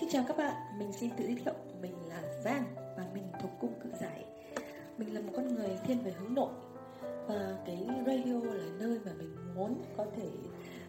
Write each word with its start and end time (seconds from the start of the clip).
Xin 0.00 0.08
chào 0.08 0.24
các 0.28 0.36
bạn, 0.36 0.54
mình 0.78 0.92
xin 0.92 1.10
tự 1.16 1.24
giới 1.24 1.34
thiệu 1.34 1.54
Mình 1.82 1.94
là 2.08 2.22
Giang 2.44 2.64
và 2.96 3.04
mình 3.14 3.24
thuộc 3.42 3.50
cung 3.60 3.72
cự 3.84 3.90
giải. 4.00 4.24
Mình 4.98 5.14
là 5.14 5.20
một 5.20 5.32
con 5.36 5.54
người 5.54 5.70
thiên 5.84 5.98
về 5.98 6.12
hướng 6.18 6.34
nội 6.34 6.52
Và 7.00 7.56
cái 7.66 7.86
radio 8.06 8.40
là 8.44 8.64
nơi 8.78 8.98
mà 9.04 9.12
mình 9.18 9.36
muốn 9.54 9.82
có 9.96 10.06
thể 10.16 10.28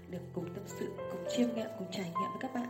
được 0.09 0.19
cùng 0.33 0.53
tâm 0.53 0.63
sự, 0.67 0.87
cùng 1.11 1.21
chiêm 1.35 1.55
nghiệm, 1.55 1.67
cùng 1.77 1.87
trải 1.91 2.05
nghiệm 2.05 2.29
với 2.31 2.39
các 2.39 2.53
bạn 2.53 2.69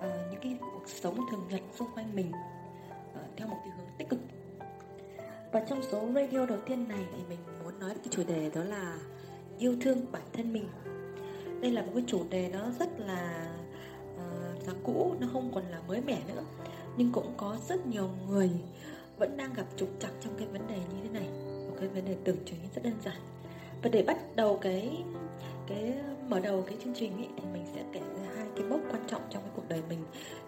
à, 0.00 0.26
Những 0.30 0.40
cái 0.40 0.56
cuộc 0.60 0.88
sống 0.88 1.16
thường 1.30 1.48
nhật 1.50 1.60
xung 1.78 1.88
quanh 1.94 2.16
mình 2.16 2.32
à, 3.14 3.22
Theo 3.36 3.48
một 3.48 3.58
cái 3.64 3.72
hướng 3.76 3.88
tích 3.98 4.08
cực. 4.08 4.20
Và 5.52 5.60
trong 5.68 5.82
số 5.82 6.08
radio 6.14 6.46
đầu 6.46 6.58
tiên 6.66 6.88
này 6.88 7.04
thì 7.12 7.22
mình 7.28 7.38
muốn 7.64 7.78
nói 7.78 7.90
cái 7.94 8.08
chủ 8.10 8.22
đề 8.28 8.50
đó 8.54 8.64
là 8.64 8.98
Yêu 9.58 9.76
thương 9.80 10.06
bản 10.12 10.22
thân 10.32 10.52
mình. 10.52 10.68
Đây 11.60 11.70
là 11.70 11.82
một 11.82 11.92
cái 11.94 12.04
chủ 12.06 12.24
đề 12.30 12.48
nó 12.52 12.70
rất 12.78 13.00
là 13.00 13.50
là 14.66 14.72
cũ 14.84 15.14
nó 15.20 15.26
không 15.32 15.50
còn 15.54 15.64
là 15.70 15.73
mới 15.88 16.00
mẻ 16.00 16.18
nữa. 16.28 16.42
Nhưng 16.96 17.12
cũng 17.12 17.34
có 17.36 17.56
rất 17.68 17.86
nhiều 17.86 18.10
người 18.28 18.50
vẫn 19.18 19.36
đang 19.36 19.54
gặp 19.54 19.66
trục 19.76 19.88
trặc 20.00 20.10
trong 20.20 20.34
cái 20.38 20.46
vấn 20.46 20.66
đề 20.68 20.76
như 20.76 20.96
thế 21.02 21.08
này. 21.08 21.28
Một 21.68 21.76
cái 21.80 21.88
vấn 21.88 22.04
đề 22.04 22.16
tưởng 22.24 22.36
chừng 22.44 22.58
như 22.62 22.68
rất 22.74 22.82
đơn 22.84 22.94
giản. 23.04 23.16
Và 23.82 23.90
để 23.92 24.02
bắt 24.02 24.18
đầu 24.36 24.58
cái 24.62 25.04
cái 25.66 25.94
mở 26.28 26.40
đầu 26.40 26.64
cái 26.66 26.76
chương 26.84 26.94
trình 26.94 27.12
ấy, 27.16 27.28
thì 27.36 27.44
mình 27.52 27.66
sẽ 27.74 27.84
kể 27.92 28.00
ra 28.00 28.34
hai 28.36 28.46
cái 28.56 28.64
mốc 28.64 28.80
quan 28.90 29.02
trọng 29.08 29.22
trong 29.30 29.42
cái 29.42 29.52
cuộc 29.56 29.68
đời 29.68 29.82
mình. 29.88 30.04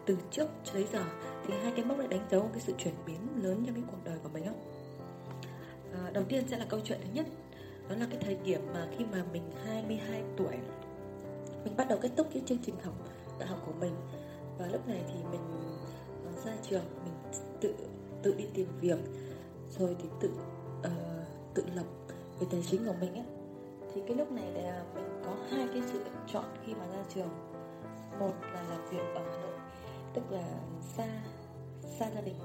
Từ 0.07 0.17
trước 0.31 0.47
tới 0.73 0.87
giờ 0.93 1.05
thì 1.47 1.55
hai 1.63 1.73
cái 1.77 1.85
mốc 1.85 1.99
này 1.99 2.09
đánh 2.09 2.27
dấu 2.31 2.51
cái 2.53 2.61
sự 2.61 2.73
chuyển 2.79 2.95
biến 3.07 3.19
lớn 3.43 3.63
trong 3.67 3.75
cái 3.75 3.85
cuộc 3.91 4.05
đời 4.05 4.19
của 4.23 4.29
mình 4.29 4.45
không 4.45 4.73
à, 5.93 6.11
đầu 6.11 6.25
tiên 6.25 6.45
sẽ 6.49 6.59
là 6.59 6.67
câu 6.69 6.81
chuyện 6.85 6.99
thứ 7.03 7.09
nhất. 7.15 7.27
Đó 7.89 7.97
là 7.97 8.07
cái 8.11 8.21
thời 8.21 8.37
điểm 8.45 8.61
mà 8.75 8.87
khi 8.99 9.05
mà 9.13 9.25
mình 9.33 9.43
22 9.65 10.23
tuổi 10.37 10.57
mình 11.67 11.77
bắt 11.77 11.89
đầu 11.89 11.99
kết 12.03 12.11
thúc 12.17 12.27
cái 12.33 12.43
chương 12.47 12.59
trình 12.59 12.75
học 12.85 12.95
đại 13.39 13.49
học 13.49 13.63
của 13.67 13.73
mình 13.81 13.93
và 14.59 14.67
lúc 14.67 14.89
này 14.89 15.05
thì 15.09 15.15
mình 15.31 15.41
ờ, 16.25 16.33
ra 16.45 16.53
trường 16.63 16.85
mình 17.05 17.43
tự 17.61 17.75
tự 18.23 18.35
đi 18.35 18.45
tìm 18.55 18.69
việc 18.81 18.99
rồi 19.79 19.97
thì 20.03 20.09
tự 20.21 20.31
uh, 20.79 21.55
tự 21.55 21.65
lập 21.75 21.87
về 22.41 22.47
tài 22.51 22.63
chính 22.71 22.87
của 22.87 22.95
mình 23.01 23.15
ấy 23.15 23.25
thì 23.95 24.03
cái 24.07 24.17
lúc 24.17 24.33
này 24.33 24.53
là 24.53 24.85
mình 24.95 25.21
có 25.25 25.37
hai 25.51 25.69
cái 25.73 25.83
sự 25.93 25.99
lựa 25.99 26.25
chọn 26.33 26.45
khi 26.65 26.75
mà 26.75 26.87
ra 26.87 27.05
trường. 27.15 27.29
Một 28.19 28.33
là 28.53 28.63
làm 28.63 28.91
việc 28.91 29.15
ở 29.15 29.25
hà 29.31 29.43
nội 29.43 29.59
tức 30.15 30.23
là 30.31 30.59
xa 30.97 31.23
xa 31.99 32.11
gia 32.15 32.21
đình. 32.21 32.37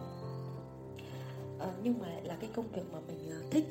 Uh, 1.55 1.73
nhưng 1.83 1.99
mà 1.99 2.07
lại 2.07 2.23
là 2.23 2.37
cái 2.41 2.49
công 2.55 2.67
việc 2.67 2.83
mà 2.93 2.99
mình 3.07 3.29
uh, 3.45 3.51
thích 3.51 3.65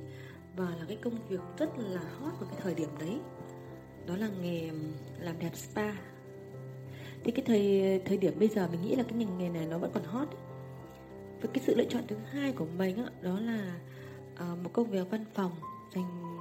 và 0.57 0.65
là 0.65 0.85
cái 0.89 0.97
công 0.97 1.15
việc 1.29 1.41
rất 1.59 1.71
là 1.79 2.01
hot 2.01 2.33
vào 2.41 2.51
cái 2.51 2.61
thời 2.63 2.75
điểm 2.75 2.91
đấy. 2.99 3.21
Đó 4.07 4.17
là 4.17 4.29
nghề 4.43 4.71
làm 5.19 5.39
đẹp 5.39 5.57
spa 5.57 5.93
thì 7.25 7.33
cái 7.33 7.45
thời 7.47 8.01
thời 8.05 8.17
điểm 8.17 8.39
bây 8.39 8.49
giờ 8.49 8.69
mình 8.73 8.83
nghĩ 8.83 8.97
là 8.97 9.03
cái 9.03 9.13
ngành 9.13 9.39
nghề 9.39 9.49
này 9.49 9.67
nó 9.67 9.79
vẫn 9.79 9.91
còn 9.95 10.05
hot 10.05 10.29
và 11.43 11.49
cái 11.53 11.65
sự 11.67 11.75
lựa 11.75 11.85
chọn 11.85 12.03
thứ 12.09 12.17
hai 12.31 12.53
của 12.53 12.67
mình 12.79 12.97
đó, 12.97 13.09
đó 13.23 13.39
là 13.41 13.75
uh, 14.35 14.59
một 14.65 14.71
công 14.73 14.91
việc 14.91 15.11
văn 15.11 15.25
phòng 15.35 15.53
dành 15.95 16.37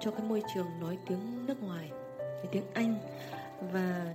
cho 0.00 0.10
cái 0.10 0.22
môi 0.28 0.42
trường 0.54 0.66
nói 0.80 0.98
tiếng 1.08 1.46
nước 1.46 1.62
ngoài 1.62 1.90
nói 2.18 2.46
tiếng 2.52 2.64
Anh. 2.74 2.98
Và 3.72 4.14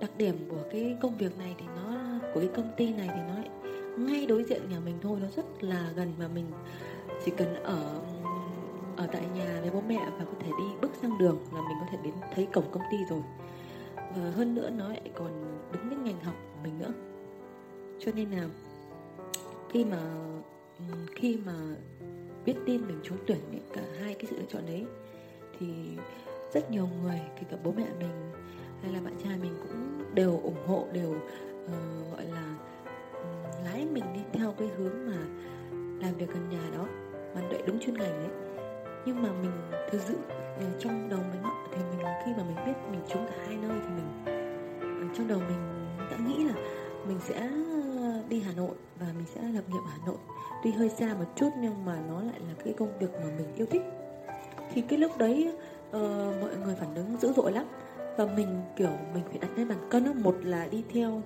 đặc 0.00 0.10
điểm 0.16 0.46
của 0.50 0.62
cái 0.72 0.96
công 1.00 1.16
việc 1.16 1.38
này 1.38 1.54
thì 1.58 1.66
nó 1.76 1.98
của 2.34 2.40
cái 2.40 2.50
công 2.56 2.72
ty 2.76 2.92
này 2.92 3.08
thì 3.14 3.20
nó 3.28 3.34
lại 3.34 3.50
ngay 3.98 4.26
đối 4.26 4.44
diện 4.44 4.62
nhà 4.70 4.80
mình 4.80 4.98
thôi 5.02 5.18
nó 5.22 5.28
rất 5.36 5.62
là 5.62 5.90
gần 5.94 6.12
và 6.18 6.28
mình 6.28 6.46
chỉ 7.24 7.32
cần 7.36 7.54
ở 7.54 8.00
ở 8.96 9.06
tại 9.12 9.22
nhà 9.34 9.60
với 9.60 9.70
bố 9.70 9.80
mẹ 9.88 10.08
và 10.18 10.24
có 10.24 10.32
thể 10.40 10.48
đi 10.58 10.64
bước 10.82 10.90
sang 11.02 11.18
đường 11.18 11.38
là 11.52 11.60
mình 11.60 11.76
có 11.80 11.86
thể 11.90 11.98
đến 12.04 12.14
thấy 12.34 12.46
cổng 12.52 12.70
công 12.70 12.82
ty 12.90 12.96
rồi 13.10 13.20
và 14.16 14.30
hơn 14.30 14.54
nữa 14.54 14.70
nó 14.70 14.88
lại 14.88 15.10
còn 15.14 15.60
đúng 15.72 15.88
với 15.88 15.98
ngành 15.98 16.20
học 16.20 16.34
của 16.52 16.60
mình 16.62 16.78
nữa. 16.78 16.92
Cho 17.98 18.12
nên 18.14 18.30
là 18.30 18.48
khi 19.70 19.84
mà 19.84 19.98
khi 21.14 21.38
mà 21.46 21.52
biết 22.44 22.54
tin 22.66 22.86
mình 22.86 23.00
trúng 23.02 23.18
tuyển 23.26 23.38
cả 23.72 23.82
hai 24.00 24.14
cái 24.14 24.24
sự 24.30 24.36
lựa 24.36 24.46
chọn 24.48 24.66
đấy 24.66 24.86
thì 25.58 25.66
rất 26.52 26.70
nhiều 26.70 26.88
người 27.02 27.20
kể 27.36 27.46
cả 27.50 27.56
bố 27.64 27.72
mẹ 27.76 27.86
mình 27.98 28.32
hay 28.82 28.92
là 28.92 29.00
bạn 29.00 29.14
trai 29.24 29.38
mình 29.42 29.56
cũng 29.62 30.04
đều 30.14 30.40
ủng 30.42 30.66
hộ 30.66 30.86
đều 30.92 31.10
uh, 31.64 32.12
gọi 32.12 32.24
là 32.24 32.54
um, 33.14 33.64
lái 33.64 33.86
mình 33.86 34.04
đi 34.14 34.20
theo 34.32 34.54
cái 34.58 34.68
hướng 34.68 35.06
mà 35.06 35.18
làm 36.02 36.14
việc 36.14 36.28
gần 36.28 36.48
nhà 36.50 36.70
đó 36.74 36.86
mà 37.34 37.42
đợi 37.50 37.62
đúng 37.66 37.80
chuyên 37.80 37.94
ngành 37.94 38.12
đấy 38.12 38.49
nhưng 39.06 39.22
mà 39.22 39.28
mình 39.42 39.50
thực 39.90 40.00
sự 40.00 40.16
ờ, 40.56 40.64
trong 40.78 41.08
đầu 41.08 41.20
mình 41.32 41.42
thì 41.70 41.82
mình 41.90 42.06
khi 42.24 42.32
mà 42.36 42.44
mình 42.44 42.56
biết 42.66 42.72
mình 42.90 43.00
trúng 43.08 43.26
cả 43.26 43.34
hai 43.46 43.56
nơi 43.56 43.78
thì 43.82 43.88
mình 43.88 44.24
ờ, 44.80 45.14
trong 45.16 45.28
đầu 45.28 45.38
mình 45.38 45.86
đã 46.10 46.16
nghĩ 46.16 46.44
là 46.44 46.54
mình 47.06 47.18
sẽ 47.20 47.50
đi 48.28 48.40
Hà 48.40 48.52
Nội 48.52 48.74
và 49.00 49.06
mình 49.16 49.26
sẽ 49.34 49.42
lập 49.42 49.62
nghiệp 49.68 49.80
ở 49.84 49.90
Hà 49.90 50.06
Nội. 50.06 50.16
Tuy 50.62 50.70
hơi 50.70 50.88
xa 50.88 51.14
một 51.14 51.24
chút 51.36 51.50
nhưng 51.60 51.84
mà 51.84 51.98
nó 52.08 52.20
lại 52.20 52.40
là 52.48 52.54
cái 52.64 52.74
công 52.78 52.98
việc 52.98 53.10
mà 53.12 53.26
mình 53.36 53.54
yêu 53.56 53.66
thích. 53.70 53.82
Thì 54.74 54.80
cái 54.80 54.98
lúc 54.98 55.18
đấy 55.18 55.52
uh, 55.88 55.92
mọi 56.40 56.56
người 56.64 56.74
phản 56.74 56.94
ứng 56.94 57.16
dữ 57.20 57.32
dội 57.32 57.52
lắm. 57.52 57.66
Và 58.16 58.26
mình 58.26 58.62
kiểu 58.76 58.90
mình 59.14 59.22
phải 59.28 59.38
đặt 59.38 59.50
lên 59.56 59.68
bàn 59.68 59.78
cân 59.90 60.04
đó. 60.04 60.12
một 60.12 60.36
là 60.42 60.68
đi 60.70 60.84
theo 60.92 61.22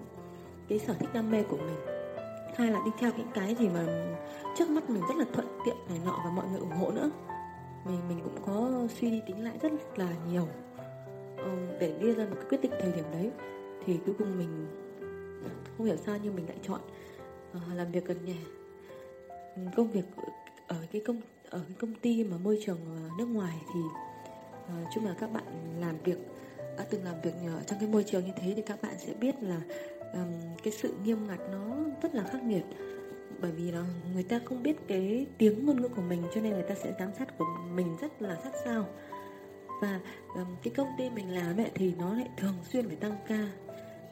cái 0.69 0.79
sở 0.79 0.95
thích 0.99 1.09
đam 1.13 1.31
mê 1.31 1.43
của 1.43 1.57
mình 1.57 1.95
hai 2.57 2.71
là 2.71 2.81
đi 2.85 2.91
theo 2.99 3.11
những 3.17 3.29
cái 3.35 3.55
gì 3.55 3.69
mà 3.69 3.81
trước 4.57 4.71
mắt 4.71 4.91
mình 4.91 5.03
rất 5.09 5.17
là 5.17 5.25
thuận 5.33 5.47
tiện 5.65 5.77
này 5.89 6.01
nọ 6.05 6.21
và 6.25 6.31
mọi 6.31 6.45
người 6.51 6.61
ủng 6.61 6.71
hộ 6.71 6.91
nữa 6.91 7.11
mình 7.85 8.01
mình 8.09 8.19
cũng 8.25 8.39
có 8.47 8.87
suy 9.01 9.11
đi 9.11 9.23
tính 9.27 9.45
lại 9.45 9.59
rất 9.63 9.73
là 9.97 10.17
nhiều. 10.31 10.49
Um, 11.37 11.59
để 11.81 11.95
đưa 12.01 12.15
ra 12.15 12.25
một 12.25 12.37
cái 12.37 12.45
quyết 12.49 12.61
định 12.63 12.73
thời 12.81 12.93
điểm 12.93 13.05
đấy 13.13 13.31
thì 13.85 13.99
cuối 14.07 14.15
cùng 14.19 14.39
mình 14.39 14.67
không 15.77 15.87
hiểu 15.87 15.97
sao 15.97 16.19
nhưng 16.23 16.37
mình 16.37 16.47
lại 16.49 16.57
chọn 16.63 16.81
uh, 17.57 17.63
làm 17.75 17.93
việc 17.93 18.07
gần 18.07 18.25
nhà. 18.25 18.41
Công 19.77 19.91
việc 19.91 20.05
ở 20.67 20.77
cái 20.93 21.03
công 21.07 21.21
ở 21.51 21.61
cái 21.69 21.77
công 21.81 21.95
ty 21.95 22.25
mà 22.25 22.37
môi 22.37 22.59
trường 22.67 22.79
nước 23.19 23.27
ngoài 23.27 23.57
thì 23.75 23.81
uh, 24.65 24.89
chung 24.95 25.05
là 25.05 25.15
các 25.19 25.33
bạn 25.33 25.45
làm 25.81 25.97
việc 26.05 26.19
đã 26.79 26.87
từng 26.91 27.05
làm 27.05 27.15
việc 27.23 27.35
trong 27.67 27.79
cái 27.79 27.89
môi 27.89 28.05
trường 28.05 28.25
như 28.25 28.33
thế 28.37 28.53
thì 28.57 28.63
các 28.63 28.83
bạn 28.83 28.95
sẽ 28.99 29.15
biết 29.15 29.35
là 29.43 29.61
um, 30.13 30.33
cái 30.63 30.73
sự 30.73 30.95
nghiêm 31.05 31.27
ngặt 31.29 31.41
nó 31.53 31.77
rất 32.03 32.15
là 32.15 32.23
khắc 32.23 32.45
nghiệt 32.45 32.65
bởi 33.41 33.53
vì 33.53 33.71
là 33.71 33.85
người 34.15 34.23
ta 34.23 34.41
không 34.45 34.63
biết 34.63 34.77
cái 34.89 35.27
tiếng 35.39 35.67
ngôn 35.67 35.83
ngữ 35.83 35.89
của 35.89 36.03
mình 36.03 36.23
cho 36.35 36.41
nên 36.41 36.53
người 36.53 36.63
ta 36.63 36.75
sẽ 36.75 36.95
giám 36.99 37.11
sát 37.19 37.39
của 37.39 37.45
mình 37.75 37.97
rất 38.01 38.23
là 38.23 38.37
sát 38.45 38.53
sao. 38.65 38.87
Và 39.83 40.01
um, 40.35 40.47
cái 40.63 40.75
công 40.77 40.89
ty 40.99 41.11
mình 41.11 41.35
làm 41.35 41.57
ấy, 41.57 41.71
thì 41.75 41.95
nó 41.99 42.15
lại 42.15 42.29
thường 42.37 42.55
xuyên 42.63 42.87
phải 42.87 42.97
tăng 42.97 43.17
ca 43.29 43.49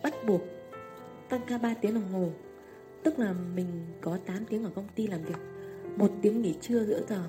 bắt 0.03 0.15
buộc 0.27 0.43
tăng 1.29 1.41
ca 1.47 1.59
3 1.59 1.75
tiếng 1.75 1.95
đồng 1.95 2.13
hồ. 2.13 2.31
Tức 3.03 3.19
là 3.19 3.33
mình 3.33 3.67
có 4.01 4.19
8 4.27 4.45
tiếng 4.45 4.65
ở 4.65 4.71
công 4.75 4.89
ty 4.95 5.07
làm 5.07 5.23
việc 5.23 5.39
một 5.97 6.11
tiếng 6.23 6.43
nghỉ 6.43 6.55
trưa 6.61 6.85
giữa 6.85 7.03
giờ 7.09 7.23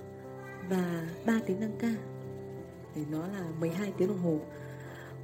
và 0.69 1.07
3 1.25 1.39
tiếng 1.45 1.61
tăng 1.61 1.75
ca. 1.79 1.93
Thì 2.95 3.01
nó 3.11 3.27
là 3.27 3.43
12 3.59 3.93
tiếng 3.97 4.07
đồng 4.07 4.17
hồ. 4.17 4.39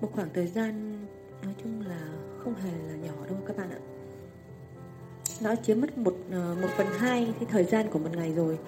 Một 0.01 0.09
khoảng 0.13 0.29
thời 0.33 0.47
gian 0.47 0.99
nói 1.43 1.53
chung 1.63 1.81
là 1.87 2.07
không 2.37 2.55
hề 2.55 2.71
là 2.71 2.95
nhỏ 2.95 3.25
đâu 3.29 3.37
các 3.47 3.57
bạn 3.57 3.69
ạ 3.69 3.78
nó 5.41 5.55
chiếm 5.55 5.81
mất 5.81 5.97
một 5.97 6.15
ờ, 6.31 6.55
một 6.61 6.67
phần 6.77 6.87
hai 6.87 7.33
cái 7.39 7.47
thời 7.51 7.63
gian 7.63 7.89
của 7.89 7.99
một 7.99 8.09
ngày 8.15 8.33
rồi. 8.33 8.59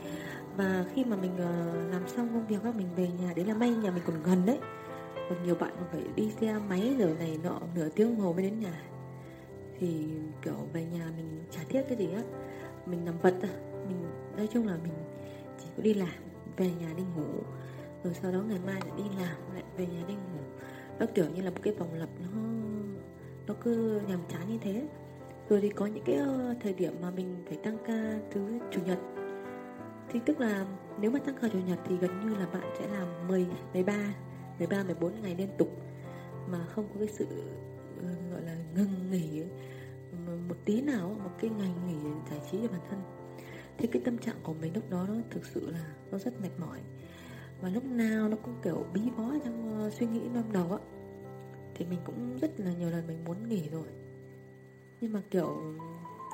Và 0.58 0.86
khi 0.94 1.06
mà 1.06 1.16
mình 1.16 1.32
ờ, 1.38 1.82
làm 1.92 2.08
xong 2.08 2.30
công 2.34 2.48
việc 2.48 2.58
các 2.64 2.76
mình 2.76 2.88
về 2.96 3.08
nhà, 3.22 3.34
đấy 3.36 3.46
là 3.46 3.54
may 3.54 3.70
nhà 3.70 3.92
mình 3.92 4.04
còn 4.06 4.24
gần 4.24 4.46
đấy. 4.46 4.60
Còn 5.16 5.44
nhiều 5.44 5.56
bạn 5.56 5.74
còn 5.76 5.88
phải 5.92 6.02
đi 6.16 6.32
xe 6.42 6.60
máy 6.70 6.96
rồi 7.00 7.16
này 7.20 7.40
nọ, 7.44 7.60
nửa 7.76 7.90
tiếng 7.90 8.16
hồ 8.16 8.34
mới 8.34 8.44
đến 8.44 8.60
nhà. 8.60 8.82
Thì, 9.80 10.06
kiểu, 10.42 10.56
về 10.74 10.86
nhà 10.86 11.12
mình 11.18 11.44
chả 11.52 11.62
thiết 11.70 11.82
cái 11.90 11.98
gì 11.98 12.14
á. 12.14 12.22
Mình 12.86 13.06
nằm 13.06 13.18
vật 13.22 13.36
à 13.42 13.54
mình, 13.88 14.04
nói 14.38 14.48
chung 14.54 14.68
là 14.68 14.78
mình 14.84 14.94
chỉ 15.60 15.66
có 15.78 15.84
đi 15.84 15.94
làm, 15.94 16.10
về 16.58 16.70
nhà 16.80 16.94
đi 16.98 17.04
ngủ. 17.16 17.34
Rồi 18.04 18.14
sau 18.22 18.32
đó 18.32 18.40
ngày 18.40 18.60
mai 18.66 18.82
lại 18.82 18.92
đi 18.98 19.04
làm, 19.04 19.36
lại 19.54 19.64
về 19.78 19.88
nhà 19.88 20.04
đi 20.08 20.14
ngủ. 20.14 20.44
Nó 21.00 21.06
kiểu 21.16 21.26
như 21.36 21.42
là 21.42 21.50
một 21.50 21.60
cái 21.62 21.74
vòng 21.74 21.94
lặp, 21.94 22.10
nó 22.20 22.42
nó 23.48 23.54
cứ 23.64 24.02
nhàm 24.08 24.20
chán 24.30 24.42
như 24.48 24.58
thế 24.62 24.84
rồi 25.52 25.62
thì 25.62 25.70
có 25.70 25.86
những 25.86 26.04
cái 26.04 26.16
ờ, 26.16 26.56
thời 26.62 26.74
điểm 26.74 26.94
mà 27.02 27.12
mình 27.12 27.36
phải 27.48 27.58
tăng 27.64 27.78
ca 27.88 28.20
thứ 28.32 28.60
chủ 28.72 28.82
nhật. 28.86 29.00
Thì 30.10 30.20
tức 30.26 30.40
là 30.40 30.66
nếu 31.00 31.12
mà 31.12 31.20
tăng 31.20 31.36
ca 31.42 31.48
chủ 31.50 31.60
nhật 31.60 31.80
thì 31.86 31.98
gần 31.98 32.12
như 32.20 32.36
là 32.36 32.46
bạn 32.46 32.64
sẽ 32.80 32.88
làm 32.88 33.28
10, 33.28 33.48
13, 33.74 33.94
13, 34.60 34.84
14 34.84 35.22
ngày 35.22 35.36
liên 35.36 35.50
tục. 35.58 35.82
Mà 36.52 36.66
không 36.66 36.88
có 36.94 36.96
cái 37.00 37.08
sự 37.08 37.26
ờ, 38.02 38.10
gọi 38.32 38.42
là 38.42 38.56
ngừng 38.76 39.12
nghỉ 39.12 39.44
một 40.50 40.56
tí 40.66 40.82
nào 40.82 41.16
một 41.24 41.32
cái 41.42 41.50
ngày 41.50 41.72
nghỉ 41.88 42.10
giải 42.30 42.40
trí 42.52 42.58
cho 42.62 42.68
bản 42.72 42.82
thân. 42.90 43.00
Thì 43.78 43.88
cái 43.88 44.02
tâm 44.06 44.18
trạng 44.18 44.38
của 44.44 44.54
mình 44.54 44.74
lúc 44.76 44.90
đó 44.90 45.06
nó 45.08 45.16
thực 45.30 45.46
sự 45.46 45.72
là 45.72 45.94
nó 46.12 46.18
rất 46.18 46.42
mệt 46.42 46.60
mỏi. 46.60 46.80
Và 47.62 47.70
lúc 47.70 47.86
nào 47.86 48.30
nó 48.30 48.38
cũng 48.38 48.56
kiểu 48.64 48.86
bí 48.94 49.02
bó 49.18 49.32
trong 49.46 49.80
ờ, 49.84 49.90
suy 49.90 50.08
nghĩ 50.08 50.22
trong 50.34 50.54
đầu 50.54 50.72
á. 50.72 50.78
Thì 51.76 51.86
mình 51.86 52.00
cũng 52.06 52.38
rất 52.42 52.60
là 52.60 52.74
nhiều 52.74 52.90
lần 52.90 53.08
mình 53.08 53.18
muốn 53.26 53.50
nghỉ 53.50 53.70
rồi 53.70 53.88
nhưng 55.02 55.14
mà 55.14 55.22
kiểu 55.32 55.62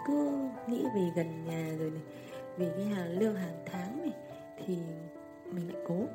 cứ 0.08 0.32
nghĩ 0.68 0.86
vì 0.96 1.02
gần 1.16 1.46
nhà 1.46 1.76
rồi 1.80 1.92
này 1.92 2.04
vì 2.58 2.66
cái 2.76 2.86
hàng 2.86 3.20
lương 3.20 3.36
hàng 3.36 3.64
tháng 3.66 4.02
này 4.02 4.14
thì 4.66 4.78
mình 5.46 5.74
lại 5.74 5.84
cố. 5.88 6.06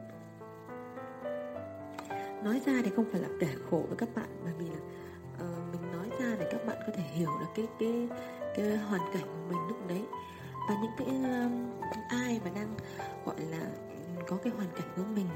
Nói 2.45 2.61
ra 2.67 2.73
thì 2.85 2.91
không 2.97 3.05
phải 3.13 3.21
là 3.21 3.29
kể 3.41 3.49
khổ 3.71 3.85
với 3.89 3.97
các 3.97 4.09
bạn 4.15 4.29
bởi 4.45 4.53
vì 4.59 4.67
là 4.67 4.81
uh, 5.35 5.73
mình 5.73 5.93
nói 5.93 6.09
ra 6.21 6.37
để 6.39 6.49
các 6.53 6.67
bạn 6.67 6.77
có 6.87 6.93
thể 6.97 7.03
hiểu 7.03 7.31
được 7.41 7.47
cái 7.55 7.67
cái 7.79 8.09
cái 8.57 8.77
hoàn 8.77 9.13
cảnh 9.15 9.25
của 9.25 9.49
mình 9.49 9.69
lúc 9.69 9.89
đấy. 9.89 10.03
Và 10.69 10.75
những 10.83 10.93
cái 10.99 11.09
um, 11.09 11.71
ai 12.09 12.41
mà 12.45 12.51
đang 12.55 12.75
gọi 13.25 13.41
là 13.51 13.71
có 14.29 14.37
cái 14.37 14.53
hoàn 14.57 14.69
cảnh 14.75 14.89
của 14.97 15.03
mình 15.15 15.27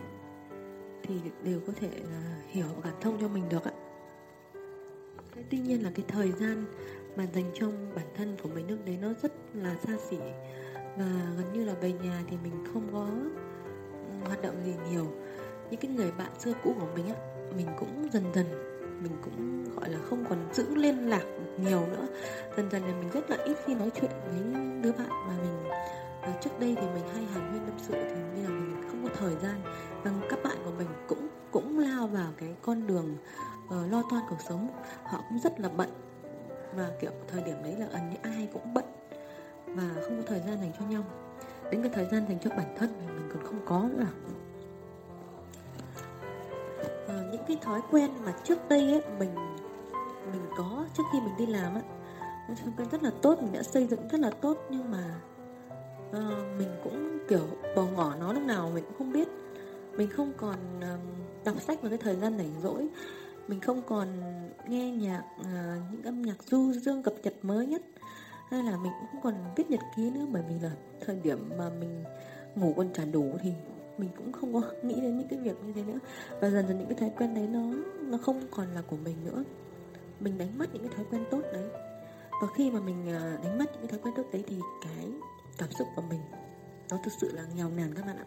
thì 1.03 1.15
đều 1.43 1.61
có 1.67 1.73
thể 1.81 1.91
là 2.11 2.43
hiểu 2.49 2.67
và 2.77 2.91
cảm 2.91 3.01
thông 3.01 3.21
cho 3.21 3.29
mình 3.29 3.49
được 3.49 3.65
ạ 3.65 3.73
tuy 5.51 5.59
nhiên 5.59 5.85
là 5.85 5.91
cái 5.95 6.05
thời 6.09 6.33
gian 6.33 6.65
mà 7.17 7.27
dành 7.35 7.51
cho 7.55 7.67
bản 7.97 8.07
thân 8.17 8.37
của 8.43 8.49
mình 8.49 8.71
lúc 8.71 8.79
đấy 8.87 8.99
nó 9.03 9.09
rất 9.23 9.33
là 9.55 9.77
xa 9.87 9.93
xỉ. 10.11 10.19
Và 10.75 11.07
gần 11.37 11.53
như 11.53 11.65
là 11.65 11.75
về 11.75 11.93
nhà 11.93 12.23
thì 12.29 12.37
mình 12.43 12.65
không 12.73 12.89
có 12.93 13.09
ừ, 14.11 14.27
hoạt 14.27 14.43
động 14.43 14.55
gì 14.65 14.75
nhiều. 14.91 15.07
Những 15.71 15.81
cái 15.81 15.91
người 15.91 16.13
bạn 16.19 16.31
xưa 16.39 16.53
cũ 16.65 16.75
của 16.81 16.87
mình 16.95 17.09
á 17.09 17.15
mình 17.57 17.67
cũng 17.79 18.09
dần 18.13 18.25
dần 18.35 18.47
mình 19.03 19.13
cũng 19.25 19.65
gọi 19.75 19.91
là 19.91 19.99
không 20.11 20.25
còn 20.29 20.39
giữ 20.53 20.75
liên 20.75 21.09
lạc 21.09 21.25
nhiều 21.61 21.87
nữa. 21.87 22.07
Dần 22.57 22.71
dần 22.71 22.83
là 22.83 22.95
mình 23.01 23.11
rất 23.11 23.31
là 23.31 23.37
ít 23.45 23.57
khi 23.65 23.75
nói 23.75 23.91
chuyện 24.01 24.11
với 24.31 24.63
đứa 24.83 24.93
bạn 24.93 25.09
mà 25.09 25.37
mình 25.43 25.69
và 26.23 26.39
trước 26.41 26.51
đây 26.61 26.77
thì 26.81 26.87
mình 26.95 27.09
hay 27.15 27.25
hàn 27.25 27.51
huyên 27.51 27.67
tâm 27.67 27.75
sự 27.79 27.93
thì 27.93 28.23
bây 28.33 28.43
giờ 28.43 28.49
mình 28.49 28.83
không 28.89 29.03
có 29.03 29.11
thời 29.19 29.35
gian. 29.43 29.61
Và 30.03 30.11
các 30.31 30.39
bạn 30.43 30.57
của 30.65 30.73
mình 30.79 30.89
cũng 31.09 31.29
cũng 31.51 31.79
lao 31.79 32.07
vào 32.07 32.33
cái 32.37 32.55
con 32.63 32.87
đường 32.87 33.17
uh, 33.67 33.93
lo 33.93 34.03
toan 34.11 34.23
cuộc 34.29 34.41
sống. 34.49 34.69
Họ 35.03 35.25
cũng 35.29 35.39
rất 35.39 35.61
là 35.61 35.69
bận 35.69 35.89
và 36.77 36.91
kiểu 37.01 37.11
thời 37.29 37.43
điểm 37.43 37.57
đấy 37.63 37.77
là 37.79 37.87
ẩn 37.93 38.11
như 38.11 38.17
ai 38.23 38.49
cũng 38.53 38.75
bận 38.75 38.85
và 39.67 39.91
không 40.03 40.17
có 40.17 40.23
thời 40.27 40.41
gian 40.41 40.61
dành 40.61 40.73
cho 40.79 40.87
nhau. 40.87 41.05
Đến 41.71 41.83
cái 41.83 41.91
thời 41.95 42.07
gian 42.13 42.27
dành 42.29 42.39
cho 42.39 42.51
bản 42.51 42.75
thân 42.79 42.91
mình 42.99 43.29
còn 43.33 43.43
không 43.45 43.61
có 43.67 43.89
nữa. 43.97 44.07
À, 47.09 47.23
những 47.33 47.43
cái 47.49 47.59
thói 47.63 47.81
quen 47.91 48.11
mà 48.25 48.35
trước 48.45 48.69
đây 48.69 48.93
ấy 48.93 49.03
mình 49.19 49.35
mình 50.33 50.47
có 50.59 50.85
trước 50.97 51.03
khi 51.13 51.21
mình 51.21 51.37
đi 51.39 51.47
làm 51.47 51.75
á 51.75 51.83
những 52.49 52.57
thói 52.57 52.73
quen 52.77 52.89
rất 52.91 53.03
là 53.03 53.11
tốt 53.23 53.39
mình 53.43 53.53
đã 53.53 53.63
xây 53.63 53.87
dựng 53.87 54.09
rất 54.09 54.21
là 54.21 54.31
tốt 54.31 54.59
nhưng 54.71 54.91
mà 54.91 55.21
uh, 56.11 56.59
mình 56.59 56.69
cũng 56.85 57.19
kiểu 57.29 57.47
bỏ 57.77 57.83
ngỏ 57.97 58.15
nó 58.21 58.33
lúc 58.33 58.43
nào 58.43 58.71
mình 58.75 58.85
cũng 58.85 58.99
không 58.99 59.13
biết. 59.13 59.29
Mình 59.97 60.11
không 60.11 60.33
còn 60.37 60.57
uh, 60.79 61.45
đọc 61.45 61.61
sách 61.61 61.83
vào 61.83 61.91
cái 61.91 61.99
thời 61.99 62.17
gian 62.17 62.39
rảnh 62.39 62.53
rỗi 62.63 62.89
mình 63.49 63.61
không 63.61 63.83
còn 63.87 64.09
nghe 64.69 64.91
nhạc 64.91 65.23
à, 65.45 65.77
những 65.93 66.03
âm 66.03 66.23
nhạc 66.23 66.43
du 66.43 66.73
dương 66.73 67.03
cập 67.03 67.15
nhật 67.23 67.35
mới 67.43 67.67
nhất. 67.67 67.83
Hay 68.51 68.63
là 68.63 68.77
mình 68.77 68.93
cũng 69.01 69.09
không 69.13 69.21
còn 69.23 69.35
viết 69.57 69.71
nhật 69.71 69.81
ký 69.97 70.11
nữa 70.11 70.27
bởi 70.33 70.43
vì 70.49 70.55
là 70.61 70.71
thời 71.01 71.17
điểm 71.17 71.51
mà 71.59 71.71
mình 71.81 72.05
ngủ 72.55 72.75
còn 72.77 72.93
trả 72.95 73.05
đủ 73.05 73.37
thì 73.43 73.53
mình 73.99 74.11
cũng 74.17 74.33
không 74.33 74.53
có 74.53 74.63
nghĩ 74.83 75.01
đến 75.01 75.19
những 75.19 75.29
cái 75.29 75.39
việc 75.39 75.57
như 75.67 75.73
thế 75.73 75.83
nữa. 75.83 75.99
Và 76.41 76.51
dần 76.51 76.69
dần 76.69 76.79
những 76.79 76.89
cái 76.89 76.99
thói 76.99 77.11
quen 77.19 77.35
đấy 77.35 77.49
nó 77.53 77.61
nó 78.01 78.19
không 78.19 78.41
còn 78.51 78.75
là 78.75 78.83
của 78.83 78.97
mình 78.97 79.17
nữa. 79.25 79.45
Mình 80.21 80.39
đánh 80.39 80.59
mất 80.59 80.67
những 80.73 80.83
cái 80.83 80.93
thói 80.97 81.05
quen 81.11 81.25
tốt 81.31 81.43
đấy. 81.53 81.69
Và 82.43 82.49
khi 82.57 82.71
mà 82.71 82.81
mình 82.81 83.09
à, 83.09 83.39
đánh 83.45 83.59
mất 83.59 83.73
những 83.73 83.81
cái 83.81 83.89
thói 83.89 84.01
quen 84.03 84.15
tốt 84.17 84.25
đấy 84.33 84.45
thì 84.47 84.57
cái 84.83 85.11
cảm 85.59 85.69
xúc 85.79 85.89
của 85.97 86.03
mình 86.03 86.21
nó 86.91 86.99
thực 87.05 87.13
sự 87.21 87.33
là 87.33 87.45
nghèo 87.55 87.71
nàn 87.71 87.95
các 87.95 88.07
bạn 88.07 88.17
ạ. 88.17 88.27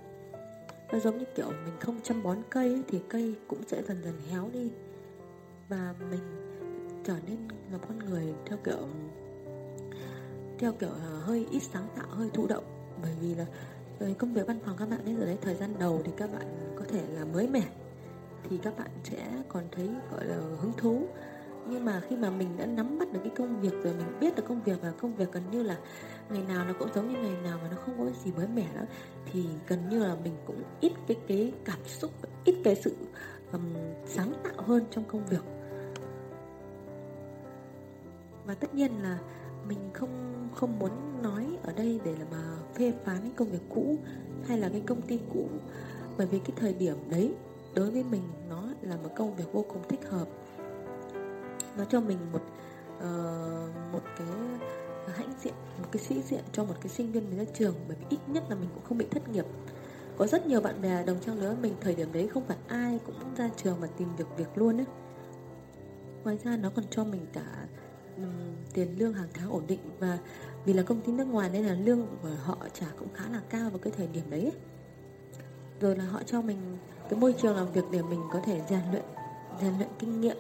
Nó 0.92 1.00
giống 1.00 1.18
như 1.18 1.26
kiểu 1.36 1.48
mình 1.48 1.74
không 1.80 2.00
chăm 2.04 2.24
bón 2.24 2.38
cây 2.50 2.68
ấy, 2.68 2.84
thì 2.88 3.00
cây 3.10 3.36
cũng 3.48 3.62
sẽ 3.68 3.84
dần 3.84 4.04
dần 4.04 4.14
héo 4.30 4.50
đi 4.54 4.72
và 5.70 5.94
mình 6.12 6.22
trở 7.04 7.16
nên 7.28 7.38
là 7.72 7.78
con 7.78 8.00
người 8.00 8.34
theo 8.46 8.58
kiểu 8.64 8.88
theo 10.60 10.74
kiểu 10.74 10.90
ờ, 10.90 11.20
hơi 11.20 11.46
ít 11.52 11.60
sáng 11.60 11.88
tạo 11.96 12.08
hơi 12.10 12.30
thụ 12.34 12.48
động. 12.48 12.64
Bởi 13.02 13.12
vì 13.22 13.36
là 13.36 13.46
với 14.00 14.14
công 14.14 14.34
việc 14.34 14.48
văn 14.48 14.60
phòng 14.66 14.76
các 14.80 14.90
bạn 14.90 15.06
ấy 15.06 15.16
giờ 15.16 15.26
đấy 15.26 15.38
thời 15.42 15.56
gian 15.56 15.74
đầu 15.80 16.02
thì 16.06 16.12
các 16.18 16.32
bạn 16.34 16.74
có 16.76 16.86
thể 16.90 17.04
là 17.10 17.26
mới 17.26 17.48
mẻ 17.48 17.64
thì 18.50 18.58
các 18.58 18.78
bạn 18.78 18.90
sẽ 19.04 19.28
còn 19.50 19.64
thấy 19.72 19.90
gọi 20.12 20.26
là 20.26 20.36
hứng 20.36 20.74
thú. 20.78 21.08
Nhưng 21.70 21.86
mà 21.86 22.02
khi 22.10 22.16
mà 22.16 22.30
mình 22.30 22.58
đã 22.58 22.66
nắm 22.66 23.00
bắt 23.00 23.14
được 23.14 23.20
cái 23.24 23.32
công 23.36 23.62
việc 23.62 23.74
rồi 23.84 23.94
mình 23.94 24.20
biết 24.20 24.36
được 24.36 24.44
công 24.48 24.64
việc 24.64 24.82
và 24.82 24.92
công 25.02 25.16
việc 25.16 25.32
gần 25.32 25.44
như 25.52 25.64
là 25.64 25.78
ngày 26.30 26.44
nào 26.48 26.66
nó 26.66 26.74
cũng 26.80 26.90
giống 26.96 27.14
như 27.14 27.20
ngày 27.20 27.42
nào 27.44 27.60
mà 27.64 27.70
nó 27.72 27.78
không 27.78 27.96
có 27.98 28.12
gì 28.24 28.32
mới 28.32 28.48
mẻ 28.48 28.68
nữa 28.74 28.86
thì 29.32 29.46
gần 29.68 29.90
như 29.90 30.00
là 30.00 30.16
mình 30.24 30.34
cũng 30.46 30.64
ít 30.82 30.92
cái 31.08 31.18
cái 31.28 31.54
cảm 31.66 31.80
xúc 31.86 32.12
ít 32.46 32.56
cái 32.64 32.76
sự 32.76 32.96
um, 33.52 33.62
sáng 34.06 34.34
tạo 34.44 34.64
hơn 34.64 34.84
trong 34.92 35.04
công 35.04 35.26
việc 35.26 35.59
và 38.50 38.56
tất 38.56 38.76
nhiên 38.76 38.92
là 39.04 39.20
mình 39.68 39.80
không 39.94 40.48
không 40.56 40.80
muốn 40.80 40.92
nói 41.24 41.58
ở 41.64 41.74
đây 41.74 42.00
để 42.06 42.12
là 42.12 42.26
mà 42.32 42.58
phê 42.76 42.94
phán 43.06 43.22
cái 43.22 43.32
công 43.36 43.52
việc 43.52 43.62
cũ 43.70 43.98
hay 44.48 44.58
là 44.58 44.70
cái 44.70 44.82
công 44.86 45.02
ty 45.02 45.20
cũ. 45.34 45.50
Bởi 46.18 46.28
vì 46.28 46.40
cái 46.40 46.52
thời 46.56 46.74
điểm 46.74 46.96
đấy 47.10 47.36
đối 47.76 47.92
với 47.92 48.04
mình 48.04 48.22
nó 48.50 48.64
là 48.82 48.96
một 48.96 49.10
công 49.16 49.36
việc 49.36 49.54
vô 49.54 49.66
cùng 49.70 49.82
thích 49.90 50.10
hợp. 50.10 50.28
Nó 51.78 51.86
cho 51.90 52.02
mình 52.02 52.18
một 52.32 52.42
uh, 52.98 53.94
một 53.94 54.02
cái 54.18 54.28
hãnh 55.16 55.34
diện 55.44 55.54
một 55.78 55.88
cái 55.92 56.04
sĩ 56.04 56.22
diện 56.22 56.44
cho 56.52 56.64
một 56.64 56.76
cái 56.82 56.90
sinh 56.90 57.12
viên 57.12 57.30
mới 57.30 57.46
ra 57.46 57.52
trường. 57.54 57.76
Bởi 57.88 57.98
vì 58.00 58.06
ít 58.10 58.20
nhất 58.28 58.44
là 58.50 58.56
mình 58.56 58.70
cũng 58.74 58.84
không 58.84 58.98
bị 58.98 59.06
thất 59.12 59.30
nghiệp. 59.30 59.46
Có 60.18 60.28
rất 60.28 60.48
nhiều 60.48 60.62
bạn 60.62 60.82
bè 60.82 61.04
đồng 61.06 61.20
trang 61.26 61.40
lứa 61.40 61.56
mình 61.62 61.74
thời 61.82 61.96
điểm 61.96 62.12
đấy 62.12 62.28
không 62.28 62.44
phải 62.48 62.58
ai 62.68 63.00
cũng 63.06 63.16
ra 63.36 63.50
trường 63.58 63.82
mà 63.82 63.88
tìm 63.98 64.16
việc 64.16 64.28
việc 64.38 64.58
luôn 64.58 64.78
ấy 64.78 64.86
ngoài 66.24 66.38
ra 66.44 66.58
nó 66.58 66.70
còn 66.76 66.86
cho 66.90 67.04
mình 67.04 67.26
cả 67.34 67.68
um, 68.24 68.56
tiền 68.74 69.00
lương 69.00 69.14
hàng 69.14 69.30
tháng 69.34 69.52
ổn 69.52 69.64
định 69.68 69.80
và 70.00 70.18
vì 70.66 70.74
là 70.74 70.84
công 70.84 71.02
ty 71.02 71.12
nước 71.12 71.28
ngoài 71.28 71.50
nên 71.54 71.66
là 71.66 71.74
lương 71.74 72.08
của 72.22 72.30
họ 72.44 72.58
trả 72.74 72.88
cũng 73.00 73.14
khá 73.14 73.24
là 73.32 73.42
cao 73.50 73.70
vào 73.70 73.80
cái 73.80 73.94
thời 73.98 74.08
điểm 74.08 74.24
đấy 74.30 74.52
rồi 75.82 75.96
là 75.96 76.04
họ 76.04 76.24
cho 76.26 76.42
mình 76.42 76.78
cái 77.10 77.20
môi 77.20 77.34
trường 77.34 77.56
làm 77.56 77.72
việc 77.72 77.86
để 77.92 78.02
mình 78.02 78.22
có 78.32 78.40
thể 78.46 78.62
rèn 78.70 78.82
luyện 78.92 79.06
rèn 79.62 79.78
luyện 79.78 79.90
kinh 80.00 80.22
nghiệm 80.22 80.38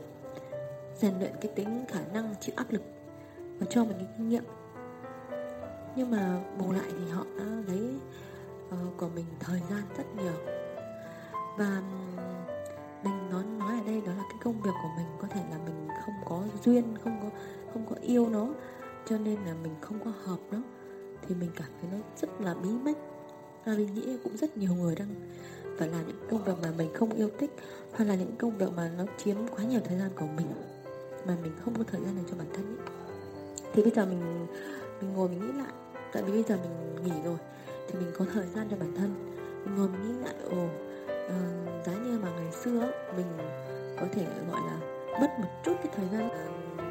rèn 1.01 1.19
luyện 1.19 1.31
cái 1.41 1.51
tính 1.55 1.85
khả 1.87 1.99
năng 2.13 2.35
chịu 2.41 2.55
áp 2.57 2.71
lực 2.71 2.81
và 3.59 3.67
cho 3.69 3.83
mình 3.83 3.97
cái 3.97 4.07
kinh 4.17 4.29
nghiệm. 4.29 4.43
Nhưng 5.95 6.11
mà 6.11 6.39
bù 6.57 6.71
lại 6.71 6.91
thì 6.91 7.11
họ 7.11 7.25
đã 7.37 7.45
lấy 7.67 7.89
uh, 8.67 8.97
của 8.97 9.09
mình 9.15 9.25
thời 9.39 9.61
gian 9.69 9.81
rất 9.97 10.03
nhiều. 10.15 10.33
Và 11.57 11.81
mình 13.03 13.29
nói 13.29 13.43
nói 13.59 13.79
ở 13.79 13.85
đây 13.85 14.01
đó 14.01 14.11
là 14.17 14.23
cái 14.29 14.39
công 14.43 14.61
việc 14.61 14.71
của 14.83 14.89
mình 14.97 15.07
có 15.21 15.27
thể 15.27 15.41
là 15.51 15.57
mình 15.57 15.87
không 16.05 16.15
có 16.25 16.43
duyên 16.65 16.97
không 17.03 17.19
có 17.21 17.29
không 17.73 17.85
có 17.89 17.95
yêu 18.01 18.29
nó 18.29 18.47
cho 19.05 19.17
nên 19.17 19.35
là 19.45 19.53
mình 19.63 19.75
không 19.81 19.99
có 20.05 20.11
hợp 20.23 20.39
nó 20.51 20.57
thì 21.27 21.35
mình 21.35 21.49
cảm 21.55 21.67
thấy 21.81 21.89
nó 21.91 21.97
rất 22.21 22.41
là 22.41 22.53
bí 22.53 22.69
bách 22.85 22.97
và 23.65 23.73
mình 23.73 23.93
nghĩ 23.93 24.17
cũng 24.23 24.37
rất 24.37 24.57
nhiều 24.57 24.75
người 24.75 24.95
đang 24.95 25.07
phải 25.77 25.87
làm 25.87 26.07
những 26.07 26.27
công 26.29 26.43
việc 26.43 26.53
mà 26.61 26.71
mình 26.77 26.93
không 26.93 27.09
yêu 27.09 27.29
thích 27.39 27.51
hoặc 27.93 28.05
là 28.05 28.15
những 28.15 28.35
công 28.39 28.57
việc 28.57 28.69
mà 28.75 28.91
nó 28.97 29.05
chiếm 29.17 29.35
quá 29.55 29.63
nhiều 29.63 29.79
thời 29.85 29.97
gian 29.97 30.09
của 30.19 30.27
mình 30.37 30.47
mà 31.27 31.37
mình 31.43 31.51
không 31.65 31.75
có 31.77 31.83
thời 31.83 32.01
gian 32.01 32.15
dành 32.15 32.25
cho 32.31 32.37
bản 32.37 32.47
thân 32.53 32.77
ấy. 32.77 32.87
thì 33.73 33.83
bây 33.83 33.91
giờ 33.91 34.05
mình 34.05 34.47
mình 35.01 35.13
ngồi 35.13 35.29
mình 35.29 35.39
nghĩ 35.39 35.51
lại. 35.57 35.73
Tại 36.13 36.23
vì 36.23 36.31
bây 36.31 36.43
giờ 36.43 36.57
mình 36.57 37.03
nghỉ 37.03 37.21
rồi 37.23 37.37
thì 37.87 37.99
mình 37.99 38.11
có 38.17 38.25
thời 38.33 38.45
gian 38.55 38.67
cho 38.71 38.77
bản 38.77 38.95
thân. 38.95 39.35
Mình 39.65 39.75
ngồi 39.75 39.89
mình 39.89 40.01
nghĩ 40.07 40.23
lại 40.23 40.33
ồ 40.49 40.65
uh, 40.65 41.85
giá 41.85 41.93
như 41.93 42.19
mà 42.23 42.29
ngày 42.29 42.51
xưa 42.51 42.91
mình 43.15 43.25
có 43.99 44.07
thể 44.11 44.25
gọi 44.51 44.61
là 44.67 44.79
mất 45.21 45.29
một 45.39 45.49
chút 45.65 45.73
cái 45.83 45.93
thời 45.95 46.07
gian 46.11 46.29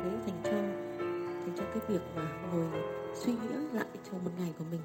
đấy 0.09 0.21
dành 0.27 0.41
cho 0.45 0.51
dành 1.47 1.53
cho 1.57 1.65
cái 1.65 1.83
việc 1.89 2.03
mà 2.17 2.23
ngồi 2.53 2.67
suy 3.15 3.33
nghĩ 3.33 3.49
lại 3.73 3.87
cho 4.05 4.13
một 4.13 4.31
ngày 4.39 4.53
của 4.59 4.65
mình, 4.71 4.81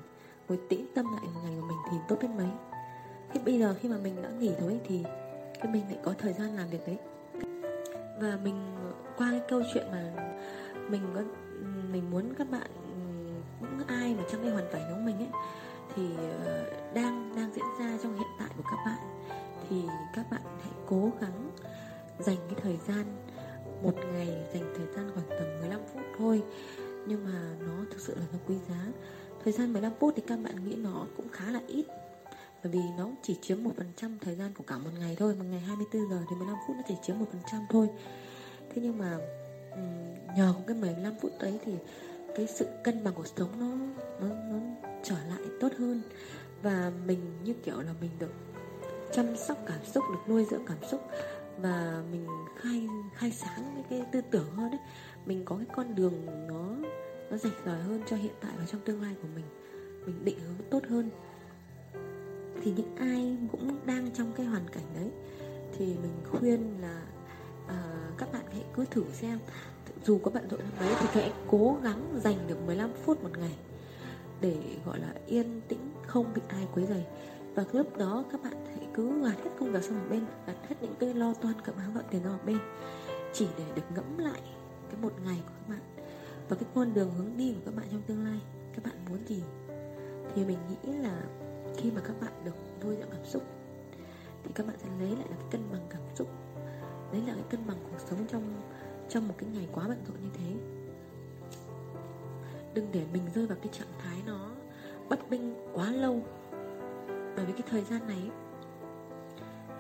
ngồi 0.48 0.60
tĩnh 0.70 0.88
tâm 0.96 1.06
lại 1.16 1.26
một 1.34 1.42
ngày 1.44 1.54
của 1.62 1.68
mình 1.68 1.78
thì 1.92 1.98
tốt 2.08 2.16
biết 2.22 2.28
mấy. 2.38 2.48
Thì 3.34 3.40
bây 3.46 3.60
giờ 3.60 3.76
khi 3.82 3.90
mà 3.90 3.98
mình 4.04 4.22
đã 4.22 4.30
nghỉ 4.30 4.52
rồi 4.62 4.80
thì 4.86 5.04
cái 5.60 5.72
mình 5.72 5.84
lại 5.90 5.98
có 6.04 6.14
thời 6.20 6.34
gian 6.34 6.56
làm 6.56 6.70
việc 6.70 6.88
đấy. 6.88 6.98
Và 8.22 8.40
mình, 8.44 8.76
qua 9.18 9.28
cái 9.32 9.42
câu 9.50 9.62
chuyện 9.74 9.92
mà 9.92 10.14
mình 10.90 11.02
có, 11.16 11.22
mình 11.92 12.12
muốn 12.12 12.34
các 12.38 12.48
bạn, 12.52 12.68
những 13.62 13.88
ai 13.88 14.16
mà 14.16 14.24
trong 14.32 14.42
cái 14.42 14.52
hoàn 14.52 14.66
cảnh 14.72 14.82
giống 14.90 15.06
mình 15.06 15.18
ấy, 15.18 15.30
thì 15.96 16.10
ờ, 16.46 16.72
đang 16.94 17.36
đang 17.36 17.54
diễn 17.54 17.66
ra 17.80 17.98
trong 18.04 18.16
hiện 18.16 18.28
tại 18.40 18.50
của 18.58 18.64
các 18.72 18.78
bạn, 18.86 19.00
thì 19.70 19.84
các 20.16 20.26
bạn 20.32 20.42
hãy 20.62 20.72
cố 20.86 21.12
gắng 21.22 21.52
dành 22.20 22.38
cái 22.50 22.60
thời 22.64 22.78
gian 22.88 23.06
một 23.84 23.96
ngày 24.14 24.28
dành 24.54 24.74
thời 24.78 24.88
gian 24.96 25.12
khoảng 25.14 25.26
tầm 25.30 25.60
15 25.60 25.82
phút 25.94 26.02
thôi. 26.18 26.44
Nhưng 27.08 27.26
mà 27.26 27.56
nó 27.60 27.86
thực 27.92 28.00
sự 28.00 28.16
là 28.16 28.26
nó 28.32 28.40
quý 28.48 28.56
giá. 28.70 28.88
Thời 29.44 29.54
gian 29.54 29.74
15 29.74 29.92
phút 30.00 30.14
thì 30.16 30.24
các 30.28 30.40
bạn 30.44 30.70
nghĩ 30.70 30.76
nó 30.76 31.06
cũng 31.18 31.30
khá 31.32 31.52
là 31.52 31.62
ít. 31.68 31.86
Bởi 32.64 32.72
vì 32.72 32.80
nó 32.98 33.10
chỉ 33.24 33.38
chiếm 33.42 33.64
một 33.64 33.72
phần 33.78 33.88
trăm 33.96 34.18
thời 34.22 34.36
gian 34.36 34.54
của 34.54 34.64
cả 34.68 34.78
một 34.78 34.90
ngày 35.00 35.16
thôi. 35.20 35.36
Một 35.36 35.46
ngày 35.52 35.60
24 35.60 36.10
giờ 36.10 36.18
thì 36.30 36.36
15 36.36 36.56
phút 36.68 36.76
nó 36.76 36.84
chỉ 36.88 36.96
chiếm 37.04 37.20
một 37.20 37.26
phần 37.32 37.42
trăm 37.52 37.62
thôi. 37.70 37.90
Thế 38.70 38.82
nhưng 38.82 38.98
mà 38.98 39.18
nhờ 40.38 40.54
cái 40.68 40.78
15 40.78 41.14
phút 41.22 41.32
đấy 41.40 41.60
thì 41.66 41.74
cái 42.36 42.48
sự 42.48 42.68
cân 42.84 43.04
bằng 43.04 43.14
cuộc 43.14 43.28
sống 43.28 43.50
nó 43.60 43.68
nó 44.20 44.36
nó 44.36 44.60
trở 45.04 45.16
lại 45.30 45.48
tốt 45.60 45.70
hơn. 45.78 46.02
Và 46.62 46.92
mình 47.06 47.20
như 47.44 47.54
kiểu 47.64 47.82
là 47.82 47.94
mình 48.02 48.12
được 48.20 48.32
chăm 49.14 49.38
sóc 49.38 49.58
cảm 49.66 49.86
xúc, 49.86 50.04
được 50.12 50.20
nuôi 50.28 50.46
dưỡng 50.52 50.66
cảm 50.66 50.78
xúc 50.92 51.02
và 51.58 52.04
mình 52.12 52.28
khai 52.58 52.88
khai 53.14 53.32
sáng 53.32 53.74
cái, 53.76 53.84
cái 53.90 54.02
tư 54.12 54.22
tưởng 54.32 54.52
hơn 54.52 54.72
đấy 54.72 54.80
mình 55.26 55.46
có 55.46 55.56
cái 55.56 55.66
con 55.76 55.96
đường 55.96 56.26
nó 56.48 56.76
nó 57.34 57.38
rạch 57.38 57.54
ròi 57.66 57.80
hơn 57.80 58.02
cho 58.10 58.16
hiện 58.16 58.34
tại 58.42 58.52
và 58.60 58.66
trong 58.66 58.82
tương 58.82 59.02
lai 59.02 59.16
của 59.22 59.28
mình. 59.36 59.46
Mình 60.06 60.26
định 60.26 60.40
hướng 60.40 60.70
tốt 60.70 60.84
hơn. 60.90 61.10
Thì 62.62 62.74
những 62.78 62.96
ai 62.96 63.38
cũng 63.52 63.80
đang 63.86 64.12
trong 64.12 64.32
cái 64.36 64.46
hoàn 64.46 64.68
cảnh 64.68 64.84
đấy 64.96 65.12
thì 65.78 65.86
mình 65.86 66.12
khuyên 66.32 66.82
là 66.82 67.02
uh, 67.66 68.18
các 68.18 68.34
bạn 68.34 68.46
hãy 68.52 68.64
cứ 68.74 68.86
thử 68.86 69.04
xem. 69.12 69.40
Dù 70.04 70.20
có 70.24 70.32
bận 70.32 70.48
rộn 70.50 70.60
mấy 70.80 70.90
thì 71.00 71.08
hãy 71.12 71.32
cố 71.48 71.78
gắng 71.84 72.20
dành 72.24 72.38
được 72.48 72.66
15 72.66 72.90
phút 72.94 73.24
một 73.24 73.38
ngày 73.38 73.56
để 74.42 74.58
gọi 74.86 75.00
là 75.00 75.14
yên 75.26 75.62
tĩnh 75.68 75.92
không 76.08 76.34
bị 76.36 76.42
ai 76.48 76.68
quấy 76.74 76.86
rầy 76.86 77.04
và 77.56 77.66
lúc 77.72 77.98
đó 77.98 78.24
các 78.32 78.44
bạn 78.44 78.66
hãy 78.66 78.88
cứ 78.94 79.24
gạt 79.24 79.38
hết 79.44 79.50
công 79.60 79.72
việc 79.72 79.84
sang 79.84 80.00
một 80.00 80.06
bên 80.10 80.26
gạt 80.48 80.56
hết 80.70 80.76
những 80.82 80.96
cái 81.00 81.14
lo 81.14 81.34
toan 81.34 81.54
cơm 81.64 81.76
áo 81.78 81.90
gạo 81.96 82.04
tiền 82.10 82.22
sang 82.24 82.34
một 82.34 82.44
bên, 82.46 82.58
chỉ 83.34 83.48
để 83.58 83.66
được 83.76 83.84
ngẫm 83.96 84.18
lại 84.18 84.42
cái 84.90 85.02
một 85.02 85.14
ngày 85.26 85.44
của 85.46 85.52
các 85.60 85.70
bạn 85.70 86.06
và 86.50 86.56
cái 86.56 86.70
con 86.76 86.94
đường 86.94 87.12
hướng 87.18 87.38
đi 87.38 87.54
của 87.54 87.62
các 87.66 87.76
bạn 87.76 87.88
trong 87.92 88.02
tương 88.02 88.26
lai. 88.26 88.40
Các 88.74 88.84
bạn 88.86 89.06
muốn 89.10 89.20
gì? 89.28 89.44
Thì 90.36 90.46
mình 90.46 90.58
nghĩ 90.70 90.94
là 90.94 91.22
khi 91.78 91.92
mà 91.92 92.02
các 92.02 92.22
bạn 92.22 92.32
được 92.46 92.56
vui 92.82 92.96
dạng 92.96 93.10
cảm 93.12 93.26
xúc, 93.26 93.44
thì 94.44 94.52
các 94.56 94.68
bạn 94.68 94.76
sẽ 94.80 94.88
lấy 95.00 95.10
lại 95.10 95.28
được 95.30 95.36
cái 95.40 95.48
cân 95.52 95.62
bằng 95.72 95.88
cảm 95.90 96.02
xúc, 96.16 96.28
lấy 97.12 97.22
lại 97.22 97.36
cái 97.36 97.46
cân 97.50 97.68
bằng 97.68 97.78
cuộc 97.84 98.00
sống 98.10 98.26
trong 98.28 98.44
trong 99.10 99.28
một 99.28 99.34
cái 99.38 99.50
ngày 99.54 99.68
quá 99.74 99.88
bận 99.88 100.04
rộn 100.08 100.18
như 100.24 100.30
thế. 100.34 100.54
Đừng 102.74 102.88
để 102.92 103.06
mình 103.14 103.24
rơi 103.36 103.48
vào 103.48 103.58
cái 103.62 103.70
trạng 103.72 104.00
thái 104.04 104.18
nó 104.26 104.50
bất 105.10 105.30
minh 105.30 105.56
quá 105.74 105.92
lâu 105.92 106.22
bởi 107.44 107.54
vì 107.54 107.62
cái 107.62 107.68
thời 107.72 107.84
gian 107.84 108.08
này 108.08 108.30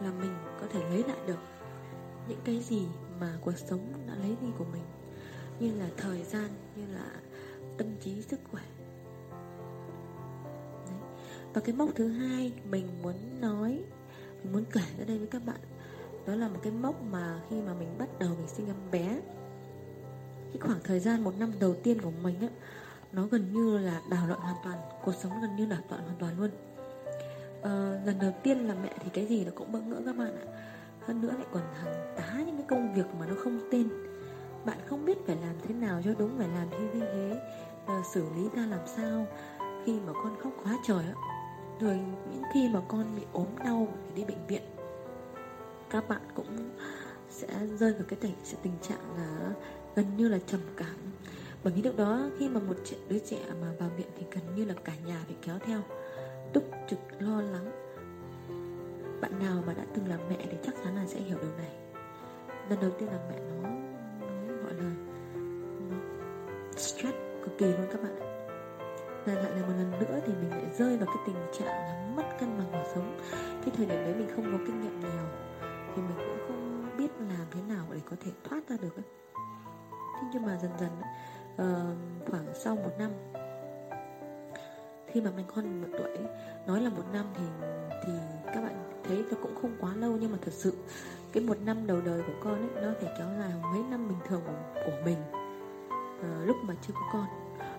là 0.01 0.11
mình 0.11 0.33
có 0.61 0.67
thể 0.69 0.89
lấy 0.89 1.03
lại 1.03 1.17
được 1.27 1.39
những 2.27 2.39
cái 2.43 2.59
gì 2.59 2.87
mà 3.19 3.37
cuộc 3.41 3.57
sống 3.57 3.79
đã 4.07 4.15
lấy 4.15 4.35
đi 4.41 4.47
của 4.57 4.65
mình. 4.73 4.81
Như 5.59 5.79
là 5.79 5.89
thời 5.97 6.23
gian, 6.23 6.49
như 6.75 6.83
là 6.93 7.05
tâm 7.77 7.87
trí, 8.01 8.21
sức 8.21 8.39
khỏe. 8.51 8.63
Đấy. 10.87 10.97
và 11.53 11.61
cái 11.61 11.75
mốc 11.75 11.89
thứ 11.95 12.07
hai 12.07 12.53
mình 12.69 12.87
muốn 13.01 13.15
nói, 13.41 13.83
mình 14.43 14.53
muốn 14.53 14.63
kể 14.71 14.81
ở 14.99 15.05
đây 15.05 15.17
với 15.17 15.27
các 15.27 15.41
bạn, 15.45 15.59
đó 16.25 16.35
là 16.35 16.47
một 16.47 16.59
cái 16.63 16.71
mốc 16.71 17.03
mà 17.11 17.41
khi 17.49 17.61
mà 17.61 17.73
mình 17.73 17.97
bắt 17.97 18.09
đầu 18.19 18.29
mình 18.37 18.47
sinh 18.47 18.67
em 18.67 18.75
bé, 18.91 19.21
cái 20.53 20.59
khoảng 20.59 20.79
thời 20.83 20.99
gian 20.99 21.23
một 21.23 21.39
năm 21.39 21.51
đầu 21.59 21.75
tiên 21.83 22.01
của 22.01 22.11
mình 22.23 22.39
á, 22.41 22.47
nó 23.11 23.27
gần 23.27 23.53
như 23.53 23.77
là 23.77 24.01
đảo 24.09 24.27
loạn 24.27 24.39
hoàn 24.39 24.55
toàn, 24.63 24.77
cuộc 25.03 25.15
sống 25.15 25.31
gần 25.41 25.55
như 25.55 25.65
đảo 25.65 25.81
loạn 25.89 26.03
hoàn 26.03 26.17
toàn 26.19 26.39
luôn 26.39 26.49
à, 27.63 27.99
lần 28.05 28.19
đầu 28.21 28.31
tiên 28.43 28.67
là 28.67 28.75
mẹ 28.83 28.93
thì 28.99 29.09
cái 29.13 29.25
gì 29.25 29.45
nó 29.45 29.51
cũng 29.55 29.71
bỡ 29.71 29.79
ngỡ 29.79 30.01
các 30.05 30.17
bạn 30.17 30.35
ạ. 30.35 30.45
Hơn 31.01 31.21
nữa 31.21 31.31
lại 31.37 31.47
còn 31.51 31.63
hàng 31.73 32.13
tá 32.17 32.43
những 32.45 32.57
cái 32.57 32.65
công 32.67 32.93
việc 32.93 33.05
mà 33.19 33.25
nó 33.25 33.35
không 33.43 33.59
tên 33.71 33.89
bạn 34.65 34.77
không 34.85 35.05
biết 35.05 35.17
phải 35.27 35.35
làm 35.35 35.55
thế 35.67 35.73
nào 35.73 36.01
cho 36.05 36.11
đúng 36.19 36.37
phải 36.37 36.47
làm 36.47 36.67
thế 36.71 36.79
như 36.93 36.99
thế 36.99 37.41
à, 37.85 38.01
xử 38.13 38.25
lý 38.35 38.49
ra 38.55 38.65
làm 38.65 38.79
sao 38.85 39.27
khi 39.85 39.99
mà 39.99 40.13
con 40.13 40.35
khóc 40.39 40.53
quá 40.63 40.77
trời 40.87 41.03
á. 41.05 41.13
Rồi 41.79 41.99
những 42.31 42.43
khi 42.53 42.69
mà 42.73 42.81
con 42.87 43.15
bị 43.15 43.21
ốm 43.33 43.47
đau 43.65 43.87
phải 43.91 44.11
đi 44.15 44.23
bệnh 44.23 44.47
viện. 44.47 44.61
Các 45.89 46.09
bạn 46.09 46.21
cũng 46.35 46.71
sẽ 47.29 47.47
rơi 47.79 47.93
vào 47.93 48.03
cái 48.07 48.19
tình, 48.21 48.33
tình 48.61 48.73
trạng 48.81 49.17
là 49.17 49.51
gần 49.95 50.05
như 50.17 50.27
là 50.27 50.39
trầm 50.47 50.59
cảm. 50.77 50.95
Bởi 51.63 51.73
vì 51.73 51.81
lúc 51.81 51.97
đó 51.97 52.29
khi 52.39 52.49
mà 52.49 52.59
một 52.59 52.75
đứa 53.09 53.19
trẻ 53.19 53.39
mà 53.61 53.67
vào 53.79 53.89
viện 53.97 54.07
thì 54.17 54.25
gần 54.31 54.55
như 54.55 54.65
là 54.65 54.73
cả 54.83 54.93
nhà 55.05 55.23
phải 55.25 55.35
kéo 55.41 55.55
theo 55.65 55.79
túc 56.53 56.63
trực 56.87 56.99
lo 57.19 57.41
lắng. 57.41 57.71
Bạn 59.21 59.39
nào 59.39 59.63
mà 59.67 59.73
đã 59.73 59.83
từng 59.93 60.07
làm 60.07 60.19
mẹ 60.29 60.37
thì 60.51 60.57
chắc 60.63 60.75
chắn 60.83 60.95
là 60.95 61.05
sẽ 61.05 61.19
hiểu 61.19 61.37
điều 61.41 61.51
này. 61.57 61.71
Lần 62.69 62.79
đầu 62.81 62.91
tiên 62.99 63.09
làm 63.09 63.19
mẹ 63.29 63.39
nó 63.39 63.69
nó 64.47 64.63
gọi 64.63 64.73
là 64.73 64.91
nó 65.89 65.97
stress 66.77 67.17
cực 67.43 67.57
kỳ 67.57 67.65
luôn 67.65 67.87
các 67.91 68.03
bạn 68.03 68.33
và 69.25 69.33
lại 69.33 69.51
là 69.51 69.61
một 69.61 69.73
lần 69.77 69.91
nữa 69.99 70.19
thì 70.25 70.33
mình 70.33 70.49
lại 70.49 70.65
rơi 70.77 70.97
vào 70.97 71.05
cái 71.05 71.17
tình 71.25 71.35
trạng 71.53 71.67
là 71.67 72.13
mất 72.15 72.23
cân 72.39 72.57
bằng 72.57 72.67
cuộc 72.71 72.91
sống. 72.95 73.19
Cái 73.65 73.73
thời 73.77 73.85
điểm 73.85 74.03
đấy 74.03 74.13
mình 74.17 74.29
không 74.35 74.45
có 74.51 74.57
kinh 74.67 74.81
nghiệm 74.81 74.99
nhiều 74.99 75.25
thì 75.95 76.01
mình 76.01 76.17
cũng 76.17 76.37
không 76.47 76.89
biết 76.97 77.09
làm 77.19 77.47
thế 77.51 77.61
nào 77.61 77.85
để 77.91 77.99
có 78.09 78.15
thể 78.23 78.31
thoát 78.43 78.69
ra 78.69 78.75
được 78.81 78.95
ấy. 78.95 79.05
thế 80.15 80.27
nhưng 80.33 80.45
mà 80.45 80.57
dần 80.61 80.71
dần 80.79 80.91
uh, 81.53 82.31
khoảng 82.31 82.45
sau 82.53 82.75
một 82.75 82.91
năm 82.99 83.11
khi 85.13 85.21
mà 85.21 85.31
mình 85.31 85.45
con 85.55 85.81
một 85.81 85.87
tuổi 85.97 86.17
nói 86.67 86.81
là 86.81 86.89
một 86.89 87.03
năm 87.13 87.25
thì 87.35 87.43
thì 88.03 88.13
các 88.45 88.61
bạn 88.61 89.01
thấy 89.03 89.23
nó 89.31 89.37
cũng 89.41 89.55
không 89.61 89.75
quá 89.79 89.93
lâu 89.95 90.17
nhưng 90.21 90.31
mà 90.31 90.37
thật 90.41 90.53
sự 90.53 90.73
cái 91.31 91.43
một 91.43 91.57
năm 91.65 91.87
đầu 91.87 92.01
đời 92.01 92.21
của 92.27 92.33
con 92.43 92.53
ấy 92.53 92.83
nó 92.83 92.93
phải 93.01 93.13
kéo 93.17 93.27
dài 93.39 93.51
mấy 93.73 93.83
năm 93.89 94.07
bình 94.07 94.17
thường 94.27 94.41
của, 94.45 94.81
của 94.85 94.97
mình 95.05 95.17
à, 96.21 96.43
lúc 96.45 96.57
mà 96.63 96.75
chưa 96.81 96.93
có 96.93 97.01
con. 97.13 97.25